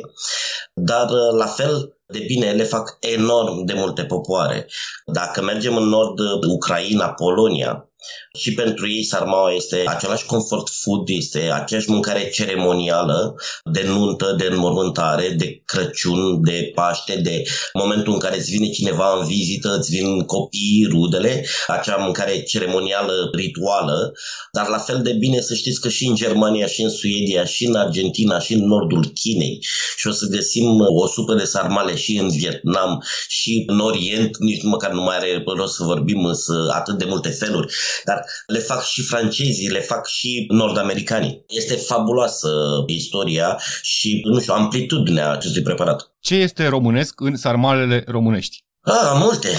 Dar 0.73 1.09
la 1.37 1.45
fel 1.45 2.00
de 2.11 2.23
bine, 2.27 2.51
le 2.51 2.63
fac 2.63 2.97
enorm 2.99 3.65
de 3.65 3.73
multe 3.73 4.05
popoare. 4.05 4.67
Dacă 5.05 5.41
mergem 5.41 5.75
în 5.75 5.87
nord, 5.87 6.19
Ucraina, 6.47 7.09
Polonia, 7.13 7.90
și 8.39 8.53
pentru 8.53 8.89
ei 8.89 9.03
sarmaua 9.03 9.53
este 9.53 9.83
același 9.85 10.25
comfort 10.25 10.69
food, 10.69 11.03
este 11.05 11.49
aceeași 11.53 11.89
mâncare 11.89 12.29
ceremonială 12.29 13.35
de 13.63 13.83
nuntă, 13.85 14.35
de 14.37 14.45
înmormântare, 14.45 15.29
de 15.29 15.61
Crăciun, 15.65 16.43
de 16.43 16.71
Paște, 16.75 17.15
de 17.15 17.43
momentul 17.73 18.13
în 18.13 18.19
care 18.19 18.37
îți 18.37 18.51
vine 18.51 18.69
cineva 18.69 19.17
în 19.19 19.27
vizită, 19.27 19.75
îți 19.77 19.89
vin 19.89 20.21
copiii, 20.25 20.87
rudele, 20.89 21.45
acea 21.67 21.95
mâncare 21.95 22.41
ceremonială, 22.41 23.29
rituală, 23.33 24.11
dar 24.51 24.67
la 24.67 24.77
fel 24.77 25.01
de 25.01 25.13
bine 25.13 25.39
să 25.39 25.53
știți 25.53 25.81
că 25.81 25.89
și 25.89 26.05
în 26.05 26.15
Germania, 26.15 26.67
și 26.67 26.81
în 26.81 26.89
Suedia, 26.89 27.45
și 27.45 27.65
în 27.65 27.75
Argentina, 27.75 28.39
și 28.39 28.53
în 28.53 28.67
nordul 28.67 29.05
Chinei 29.13 29.59
și 29.97 30.07
o 30.07 30.11
să 30.11 30.25
găsim 30.25 30.79
o 30.79 31.07
supă 31.07 31.33
de 31.33 31.43
sarmale 31.43 31.95
și 31.95 32.17
în 32.17 32.29
Vietnam 32.29 33.03
și 33.27 33.63
în 33.67 33.79
Orient, 33.79 34.37
nici 34.37 34.63
măcar 34.63 34.91
nu 34.91 35.01
mai 35.01 35.15
are 35.15 35.43
rost 35.57 35.75
să 35.75 35.83
vorbim 35.83 36.25
însă 36.25 36.53
atât 36.73 36.97
de 36.97 37.05
multe 37.05 37.29
feluri 37.29 37.73
dar 38.05 38.25
le 38.47 38.59
fac 38.59 38.83
și 38.85 39.01
francezii, 39.01 39.69
le 39.69 39.79
fac 39.79 40.07
și 40.07 40.45
nord-americanii. 40.49 41.45
Este 41.47 41.75
fabuloasă 41.75 42.49
istoria 42.87 43.59
și, 43.81 44.21
nu 44.23 44.39
știu, 44.39 44.53
amplitudinea 44.53 45.31
acestui 45.31 45.61
preparat. 45.61 46.11
Ce 46.19 46.35
este 46.35 46.67
românesc 46.67 47.19
în 47.19 47.35
sarmalele 47.35 48.03
românești? 48.07 48.63
Ah, 48.81 49.11
multe. 49.13 49.49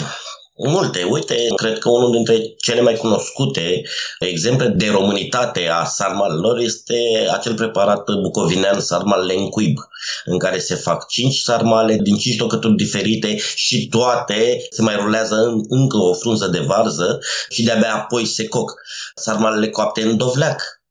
Multe. 0.58 1.02
Uite, 1.02 1.46
cred 1.56 1.78
că 1.78 1.88
unul 1.88 2.10
dintre 2.10 2.54
cele 2.56 2.80
mai 2.80 2.94
cunoscute 2.94 3.82
exemple 4.18 4.68
de 4.68 4.88
românitate 4.90 5.68
a 5.68 5.84
sarmalelor 5.84 6.58
este 6.58 6.94
acel 7.32 7.54
preparat 7.54 8.04
bucovinean 8.22 8.80
sarmal 8.80 9.24
lencuib, 9.24 9.76
în 10.24 10.38
care 10.38 10.58
se 10.58 10.74
fac 10.74 11.06
cinci 11.06 11.38
sarmale 11.38 11.96
din 12.02 12.16
cinci 12.16 12.36
tocături 12.36 12.74
diferite 12.74 13.36
și 13.54 13.88
toate 13.88 14.66
se 14.70 14.82
mai 14.82 14.96
rulează 14.96 15.34
în 15.34 15.60
încă 15.68 15.96
o 15.96 16.14
frunză 16.14 16.46
de 16.46 16.58
varză 16.58 17.18
și 17.48 17.62
de-abia 17.62 17.94
apoi 17.94 18.24
se 18.24 18.48
coc. 18.48 18.72
Sarmalele 19.14 19.68
coapte 19.68 20.02
în 20.02 20.16
dovleac, 20.16 20.81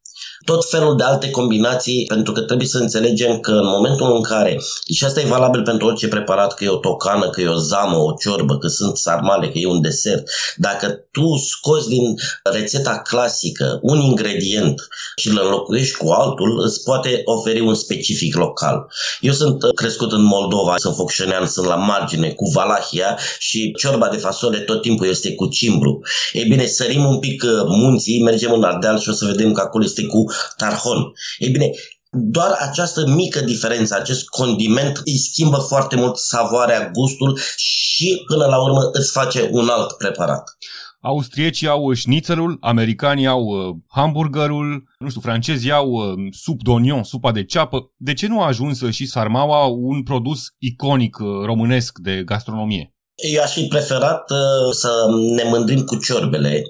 tot 0.46 0.70
felul 0.70 0.96
de 0.98 1.04
alte 1.04 1.30
combinații, 1.30 2.06
pentru 2.08 2.34
că 2.34 2.42
trebuie 2.42 2.68
să 2.68 2.78
înțelegem 2.78 3.40
că 3.40 3.52
în 3.52 3.66
momentul 3.66 4.16
în 4.16 4.22
care, 4.22 4.58
și 4.94 5.06
asta 5.06 5.22
e 5.22 5.26
valabil 5.26 5.64
pentru 5.64 5.88
orice 5.88 6.08
preparat, 6.08 6.54
că 6.54 6.64
e 6.64 6.70
o 6.70 6.76
tocană, 6.76 7.30
că 7.30 7.42
e 7.42 7.48
o 7.48 7.58
zamă, 7.58 7.98
o 7.98 8.14
ciorbă, 8.20 8.58
că 8.58 8.68
sunt 8.68 8.98
sarmale, 8.98 9.50
că 9.50 9.58
e 9.58 9.68
un 9.68 9.82
desert, 9.82 10.24
dacă 10.56 10.88
tu 11.12 11.36
scoți 11.36 11.90
din 11.90 12.16
rețeta 12.44 13.02
clasică 13.04 13.80
un 13.82 14.00
ingredient 14.00 14.88
și 15.16 15.28
îl 15.28 15.40
înlocuiești 15.44 15.98
cu 15.98 16.10
altul, 16.10 16.62
îți 16.66 16.84
poate 16.84 17.22
oferi 17.26 17.60
un 17.60 17.74
specific 17.74 18.36
local. 18.36 18.86
Eu 19.20 19.34
sunt 19.34 19.58
crescut 19.76 20.12
în 20.12 20.24
Moldova, 20.24 20.74
sunt 20.78 20.96
focșănean, 20.96 21.46
sunt 21.46 21.66
la 21.66 21.76
margine 21.76 22.30
cu 22.30 22.50
Valahia 22.50 23.18
și 23.40 23.74
ciorba 23.78 24.08
de 24.08 24.18
fasole 24.18 24.58
tot 24.58 24.82
timpul 24.82 25.08
este 25.08 25.36
cu 25.36 25.48
cimbru. 25.48 26.02
Ei 26.34 26.46
bine, 26.46 26.66
sărim 26.66 27.06
un 27.06 27.20
pic 27.20 27.44
munții, 27.68 28.24
mergem 28.24 28.52
în 28.52 28.64
Ardeal 28.64 29.00
și 29.00 29.10
o 29.10 29.14
să 29.14 29.26
vedem 29.26 29.52
că 29.52 29.62
acolo 29.62 29.84
este 29.84 30.04
cu 30.06 30.31
tarhon. 30.58 31.12
Ei 31.38 31.50
bine, 31.50 31.70
doar 32.12 32.52
această 32.60 33.08
mică 33.08 33.40
diferență, 33.40 33.96
acest 33.96 34.30
condiment 34.30 35.02
îi 35.06 35.18
schimbă 35.18 35.58
foarte 35.58 35.96
mult 35.96 36.18
savoarea, 36.18 36.90
gustul 36.90 37.40
și 37.56 38.24
până 38.28 38.46
la 38.46 38.62
urmă 38.64 38.90
îți 38.92 39.12
face 39.12 39.50
un 39.52 39.68
alt 39.70 39.92
preparat. 39.98 40.58
Austriecii 41.02 41.68
au 41.68 41.94
șnițelul, 41.94 42.58
americanii 42.60 43.28
au 43.28 43.44
uh, 43.44 43.76
hamburgerul, 43.88 44.84
nu 45.00 45.10
știu, 45.10 45.22
francezii 45.22 45.72
au 45.72 45.90
uh, 45.90 46.14
sup 46.32 46.60
d'onion, 46.62 47.02
supa 47.02 47.32
de 47.32 47.44
ceapă. 47.44 47.92
De 47.98 48.14
ce 48.14 48.28
nu 48.28 48.42
a 48.42 48.46
ajuns 48.46 48.90
și 48.90 49.06
sarmaua 49.06 49.66
un 49.66 50.04
produs 50.04 50.42
iconic 50.58 51.18
uh, 51.20 51.28
românesc 51.46 51.98
de 51.98 52.24
gastronomie? 52.24 52.94
Eu 53.16 53.42
aș 53.42 53.52
fi 53.52 53.68
preferat 53.68 54.30
uh, 54.32 54.76
să 54.76 55.06
ne 55.36 55.44
mândrim 55.44 55.84
cu 55.84 55.96
ciorbele. 55.96 56.64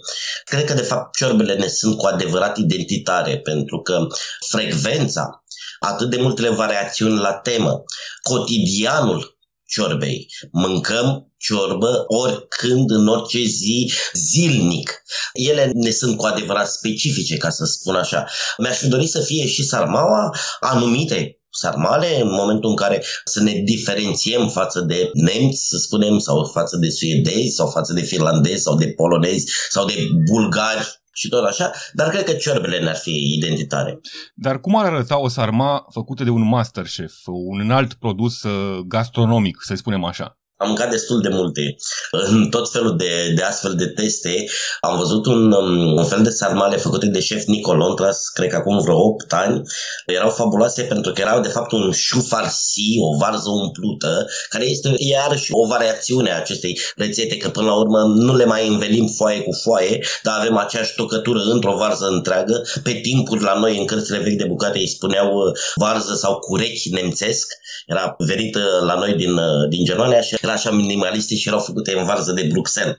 Cred 0.46 0.66
că, 0.66 0.74
de 0.74 0.82
fapt, 0.82 1.16
ciorbele 1.16 1.56
ne 1.56 1.68
sunt 1.68 1.98
cu 1.98 2.06
adevărat 2.06 2.58
identitare, 2.58 3.40
pentru 3.40 3.82
că 3.82 4.08
frecvența, 4.50 5.44
atât 5.80 6.10
de 6.10 6.18
multele 6.22 6.50
variațiuni 6.50 7.20
la 7.20 7.34
temă, 7.34 7.84
cotidianul 8.22 9.40
ciorbei. 9.68 10.28
Mâncăm 10.52 11.34
ciorbă 11.38 12.04
oricând, 12.08 12.92
în 12.92 13.08
orice 13.08 13.44
zi, 13.44 13.94
zilnic. 14.14 15.04
Ele 15.34 15.72
ne 15.74 15.92
sunt 15.92 16.18
cu 16.18 16.26
adevărat 16.26 16.72
specifice, 16.72 17.38
ca 17.38 17.50
să 17.50 17.66
spun 17.66 17.96
așa. 17.96 18.28
Mi-aș 18.58 18.78
fi 18.78 18.88
dorit 18.88 19.10
să 19.10 19.22
fie 19.22 19.48
și 19.48 19.64
sarmaua 19.64 20.36
anumite 20.60 21.41
sarmale, 21.52 22.22
în 22.22 22.32
momentul 22.32 22.70
în 22.70 22.76
care 22.76 23.04
să 23.24 23.42
ne 23.42 23.62
diferențiem 23.66 24.48
față 24.48 24.80
de 24.82 25.10
nemți, 25.14 25.68
să 25.68 25.78
spunem, 25.78 26.18
sau 26.18 26.46
față 26.54 26.78
de 26.78 26.90
suedezi, 26.90 27.56
sau 27.56 27.68
față 27.68 27.94
de 27.94 28.02
finlandezi, 28.02 28.62
sau 28.62 28.76
de 28.76 28.88
polonezi, 28.88 29.52
sau 29.70 29.86
de 29.86 29.94
bulgari, 30.32 31.02
și 31.14 31.30
tot 31.30 31.46
așa, 31.46 31.72
dar 31.94 32.10
cred 32.10 32.24
că 32.24 32.34
ciorbele 32.34 32.80
ne-ar 32.80 32.96
fi 32.96 33.34
identitare. 33.38 34.00
Dar 34.36 34.60
cum 34.60 34.76
ar 34.76 34.86
arăta 34.86 35.20
o 35.20 35.28
sarma 35.28 35.86
făcută 35.90 36.24
de 36.24 36.30
un 36.30 36.48
masterchef, 36.48 37.14
un 37.26 37.60
înalt 37.60 37.94
produs 37.94 38.44
uh, 38.44 38.80
gastronomic, 38.88 39.58
să 39.62 39.76
spunem 39.76 40.04
așa? 40.04 40.41
Am 40.62 40.68
mâncat 40.68 40.90
destul 40.90 41.22
de 41.22 41.30
multe. 41.30 41.76
În 42.12 42.50
tot 42.50 42.72
felul 42.72 42.98
de, 42.98 43.34
de 43.36 43.42
astfel 43.42 43.74
de 43.76 43.88
teste 43.88 44.46
am 44.82 44.98
văzut 44.98 45.26
un, 45.26 45.52
um, 45.52 45.98
un 45.98 46.06
fel 46.06 46.24
de 46.24 46.30
sarmale 46.30 46.78
făcute 46.78 47.06
de 47.06 47.20
șef 47.20 47.44
Nicolon, 47.46 47.96
tras, 47.96 48.28
cred 48.28 48.50
că 48.50 48.56
acum 48.56 48.80
vreo 48.80 48.98
8 48.98 49.34
ani. 49.34 49.62
Erau 50.06 50.30
fabuloase 50.30 50.82
pentru 50.82 51.12
că 51.12 51.22
erau 51.22 51.42
de 51.42 51.48
fapt 51.48 51.72
un 51.72 51.92
șu 51.92 52.20
farsi, 52.20 53.00
o 53.00 53.18
varză 53.18 53.50
umplută, 53.50 54.28
care 54.50 54.66
este 54.66 54.94
iarăși 54.98 55.50
o 55.52 55.68
variațiune 55.68 56.32
a 56.32 56.38
acestei 56.38 56.80
rețete, 56.96 57.38
că 57.38 57.50
până 57.50 57.66
la 57.66 57.76
urmă 57.76 58.00
nu 58.00 58.36
le 58.36 58.46
mai 58.46 58.68
învelim 58.68 59.08
foaie 59.08 59.42
cu 59.42 59.52
foaie, 59.64 60.00
dar 60.24 60.40
avem 60.40 60.58
aceeași 60.58 60.96
tocătură 60.96 61.40
într-o 61.40 61.78
varză 61.78 62.06
întreagă. 62.06 62.62
Pe 62.84 62.92
timpuri 62.92 63.44
la 63.44 63.60
noi 63.60 63.78
în 63.78 63.86
cărțile 63.86 64.18
vechi 64.18 64.38
de 64.38 64.46
bucate 64.46 64.78
îi 64.78 64.88
spuneau 64.88 65.34
uh, 65.34 65.52
varză 65.76 66.16
sau 66.16 66.40
curechi 66.40 66.90
nemțesc. 66.90 67.48
Era 67.86 68.16
venit 68.18 68.58
la 68.86 68.96
noi 68.96 69.14
din, 69.14 69.34
uh, 69.34 69.68
din 69.70 69.86
Germania 69.86 70.22
și 70.22 70.36
era 70.42 70.51
era 70.52 70.60
așa 70.60 70.72
minimaliste 70.72 71.36
și 71.36 71.48
erau 71.48 71.60
făcute 71.60 71.96
în 71.98 72.06
varză 72.06 72.32
de 72.32 72.48
Bruxelles. 72.52 72.98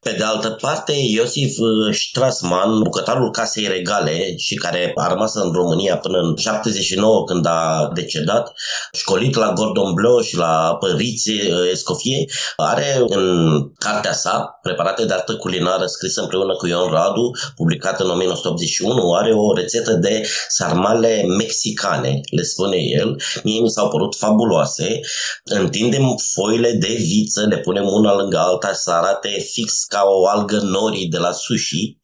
Pe 0.00 0.14
de 0.18 0.24
altă 0.24 0.50
parte, 0.50 0.92
Iosif 0.92 1.58
uh, 1.58 1.94
Strassman, 1.94 2.82
bucătarul 2.82 3.30
Casei 3.30 3.66
Regale 3.66 4.36
și 4.36 4.54
care 4.54 4.92
a 4.94 5.08
rămas 5.08 5.34
în 5.34 5.52
România 5.52 5.96
până 5.96 6.18
în 6.18 6.36
79 6.36 7.24
când 7.24 7.46
a 7.46 7.90
decedat, 7.94 8.52
școlit 8.92 9.34
la 9.34 9.52
Gordon 9.52 9.92
Bleu 9.94 10.20
și 10.20 10.36
la 10.36 10.76
Părițe 10.80 11.32
uh, 11.32 11.70
Escofie, 11.70 12.24
are 12.56 13.02
în 13.08 13.70
cartea 13.78 14.12
sa, 14.12 14.60
Preparate 14.62 15.04
de 15.04 15.12
artă 15.12 15.34
culinară, 15.36 15.86
scrisă 15.86 16.20
împreună 16.20 16.54
cu 16.54 16.66
Ion 16.66 16.90
Radu, 16.90 17.30
publicată 17.56 18.02
în 18.02 18.10
1981, 18.10 19.12
are 19.12 19.32
o 19.34 19.54
rețetă 19.54 19.92
de 19.92 20.28
sarmale 20.48 21.24
mexicane, 21.38 22.20
le 22.30 22.42
spune 22.42 22.76
el. 22.76 23.20
Mie 23.42 23.60
mi 23.60 23.70
s-au 23.70 23.88
părut 23.88 24.16
fabuloase. 24.16 25.00
Întindem 25.44 26.16
foile 26.32 26.72
de 26.80 26.94
viță, 26.94 27.46
le 27.46 27.58
punem 27.58 27.86
una 27.86 28.14
lângă 28.14 28.38
alta 28.38 28.72
să 28.72 28.90
arate 28.90 29.28
fix 29.52 29.84
ca 29.84 30.02
o 30.04 30.26
algă 30.26 30.58
nori 30.60 31.04
de 31.04 31.18
la 31.18 31.32
sushi, 31.32 31.98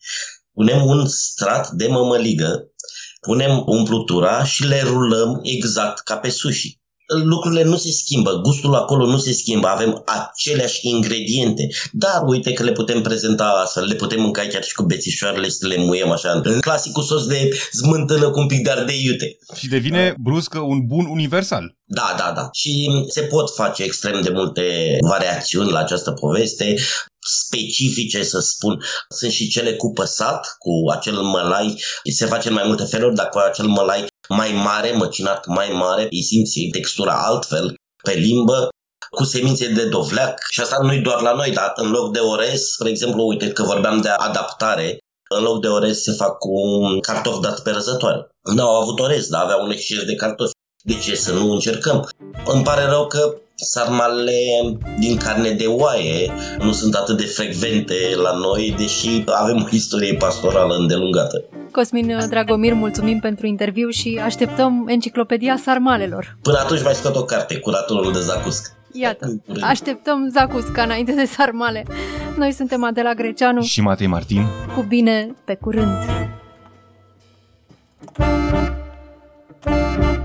punem 0.52 0.86
un 0.86 1.06
strat 1.06 1.70
de 1.70 1.86
mămăligă, 1.86 2.70
punem 3.20 3.62
umplutura 3.66 4.44
și 4.44 4.66
le 4.66 4.82
rulăm 4.82 5.40
exact 5.42 5.98
ca 5.98 6.16
pe 6.16 6.28
sushi 6.28 6.75
lucrurile 7.06 7.62
nu 7.62 7.76
se 7.76 7.90
schimbă, 7.90 8.40
gustul 8.42 8.74
acolo 8.74 9.06
nu 9.06 9.18
se 9.18 9.32
schimbă, 9.32 9.68
avem 9.68 10.02
aceleași 10.06 10.88
ingrediente, 10.88 11.68
dar 11.92 12.22
uite 12.26 12.52
că 12.52 12.62
le 12.62 12.72
putem 12.72 13.02
prezenta 13.02 13.60
astfel, 13.64 13.84
le 13.84 13.94
putem 13.94 14.20
mânca 14.20 14.42
chiar 14.42 14.62
și 14.64 14.74
cu 14.74 14.82
bețișoarele 14.82 15.48
să 15.48 15.66
le 15.66 15.76
muiem 15.76 16.10
așa, 16.10 16.40
în 16.44 16.60
clasicul 16.60 17.02
sos 17.02 17.26
de 17.26 17.50
smântână 17.72 18.30
cu 18.30 18.40
un 18.40 18.46
pic 18.46 18.62
de 18.62 18.70
ardei 18.70 19.04
iute. 19.04 19.38
Și 19.54 19.68
devine 19.68 20.14
bruscă 20.22 20.58
un 20.58 20.86
bun 20.86 21.06
universal. 21.06 21.76
Da, 21.84 22.14
da, 22.18 22.32
da. 22.34 22.48
Și 22.52 22.90
se 23.08 23.20
pot 23.20 23.54
face 23.54 23.82
extrem 23.82 24.22
de 24.22 24.30
multe 24.30 24.96
variațiuni 25.00 25.70
la 25.70 25.78
această 25.78 26.10
poveste 26.10 26.74
specifice, 27.18 28.22
să 28.22 28.40
spun. 28.40 28.82
Sunt 29.08 29.32
și 29.32 29.48
cele 29.48 29.74
cu 29.74 29.92
păsat, 29.92 30.56
cu 30.58 30.90
acel 30.90 31.14
mălai. 31.14 31.82
Se 32.12 32.26
face 32.26 32.48
în 32.48 32.54
mai 32.54 32.66
multe 32.66 32.84
feluri, 32.84 33.14
dar 33.14 33.28
cu 33.28 33.38
acel 33.38 33.66
mălai 33.66 34.06
mai 34.28 34.52
mare, 34.52 34.92
măcinat 34.92 35.46
mai 35.46 35.68
mare, 35.72 36.06
îi 36.10 36.22
simți 36.22 36.68
textura 36.72 37.14
altfel 37.14 37.74
pe 38.02 38.12
limbă, 38.12 38.68
cu 39.10 39.24
semințe 39.24 39.68
de 39.68 39.88
dovleac 39.88 40.38
și 40.50 40.60
asta 40.60 40.78
nu-i 40.82 41.00
doar 41.00 41.20
la 41.20 41.32
noi, 41.32 41.50
dar 41.50 41.72
în 41.74 41.90
loc 41.90 42.12
de 42.12 42.18
orez, 42.18 42.60
spre 42.60 42.88
exemplu, 42.88 43.26
uite 43.26 43.52
că 43.52 43.62
vorbeam 43.62 44.00
de 44.00 44.08
adaptare, 44.08 44.98
în 45.28 45.42
loc 45.42 45.60
de 45.60 45.68
orez 45.68 45.98
se 45.98 46.12
fac 46.12 46.38
cu 46.38 46.52
cartofi 47.00 47.40
dat 47.40 47.62
pe 47.62 47.70
răzătoare. 47.70 48.28
Nu 48.54 48.62
au 48.62 48.82
avut 48.82 48.98
orez, 48.98 49.26
dar 49.28 49.42
aveau 49.42 49.64
un 49.64 49.70
exces 49.70 50.04
de 50.04 50.14
cartofi. 50.14 50.52
De 50.84 50.98
ce 50.98 51.16
să 51.16 51.32
nu 51.32 51.52
încercăm? 51.52 52.08
Îmi 52.44 52.62
pare 52.62 52.84
rău 52.84 53.06
că 53.06 53.34
sarmalele 53.56 54.32
din 54.98 55.16
carne 55.16 55.50
de 55.50 55.66
oaie 55.66 56.32
nu 56.58 56.72
sunt 56.72 56.94
atât 56.94 57.16
de 57.16 57.24
frecvente 57.24 57.94
la 58.22 58.32
noi, 58.32 58.74
deși 58.78 59.22
avem 59.26 59.62
o 59.62 59.66
istorie 59.70 60.14
pastorală 60.14 60.74
îndelungată. 60.74 61.44
Cosmin 61.70 62.18
Dragomir, 62.28 62.72
mulțumim 62.72 63.20
pentru 63.20 63.46
interviu 63.46 63.88
și 63.88 64.20
așteptăm 64.24 64.84
enciclopedia 64.88 65.56
sarmalelor. 65.56 66.36
Până 66.42 66.58
atunci 66.58 66.82
mai 66.82 66.94
scot 66.94 67.16
o 67.16 67.22
carte, 67.22 67.58
curatorul 67.58 68.12
de 68.12 68.20
Zacusc. 68.20 68.74
Iată, 68.92 69.42
așteptăm 69.60 70.30
Zacusca 70.32 70.82
înainte 70.82 71.12
de 71.12 71.24
sarmale. 71.24 71.84
Noi 72.36 72.52
suntem 72.52 72.84
Adela 72.84 73.14
Greceanu 73.14 73.62
și 73.62 73.80
Matei 73.80 74.06
Martin. 74.06 74.46
Cu 74.74 74.84
bine, 74.88 75.34
pe 75.44 75.54
curând! 75.54 75.96
thank 79.62 80.04
you 80.04 80.15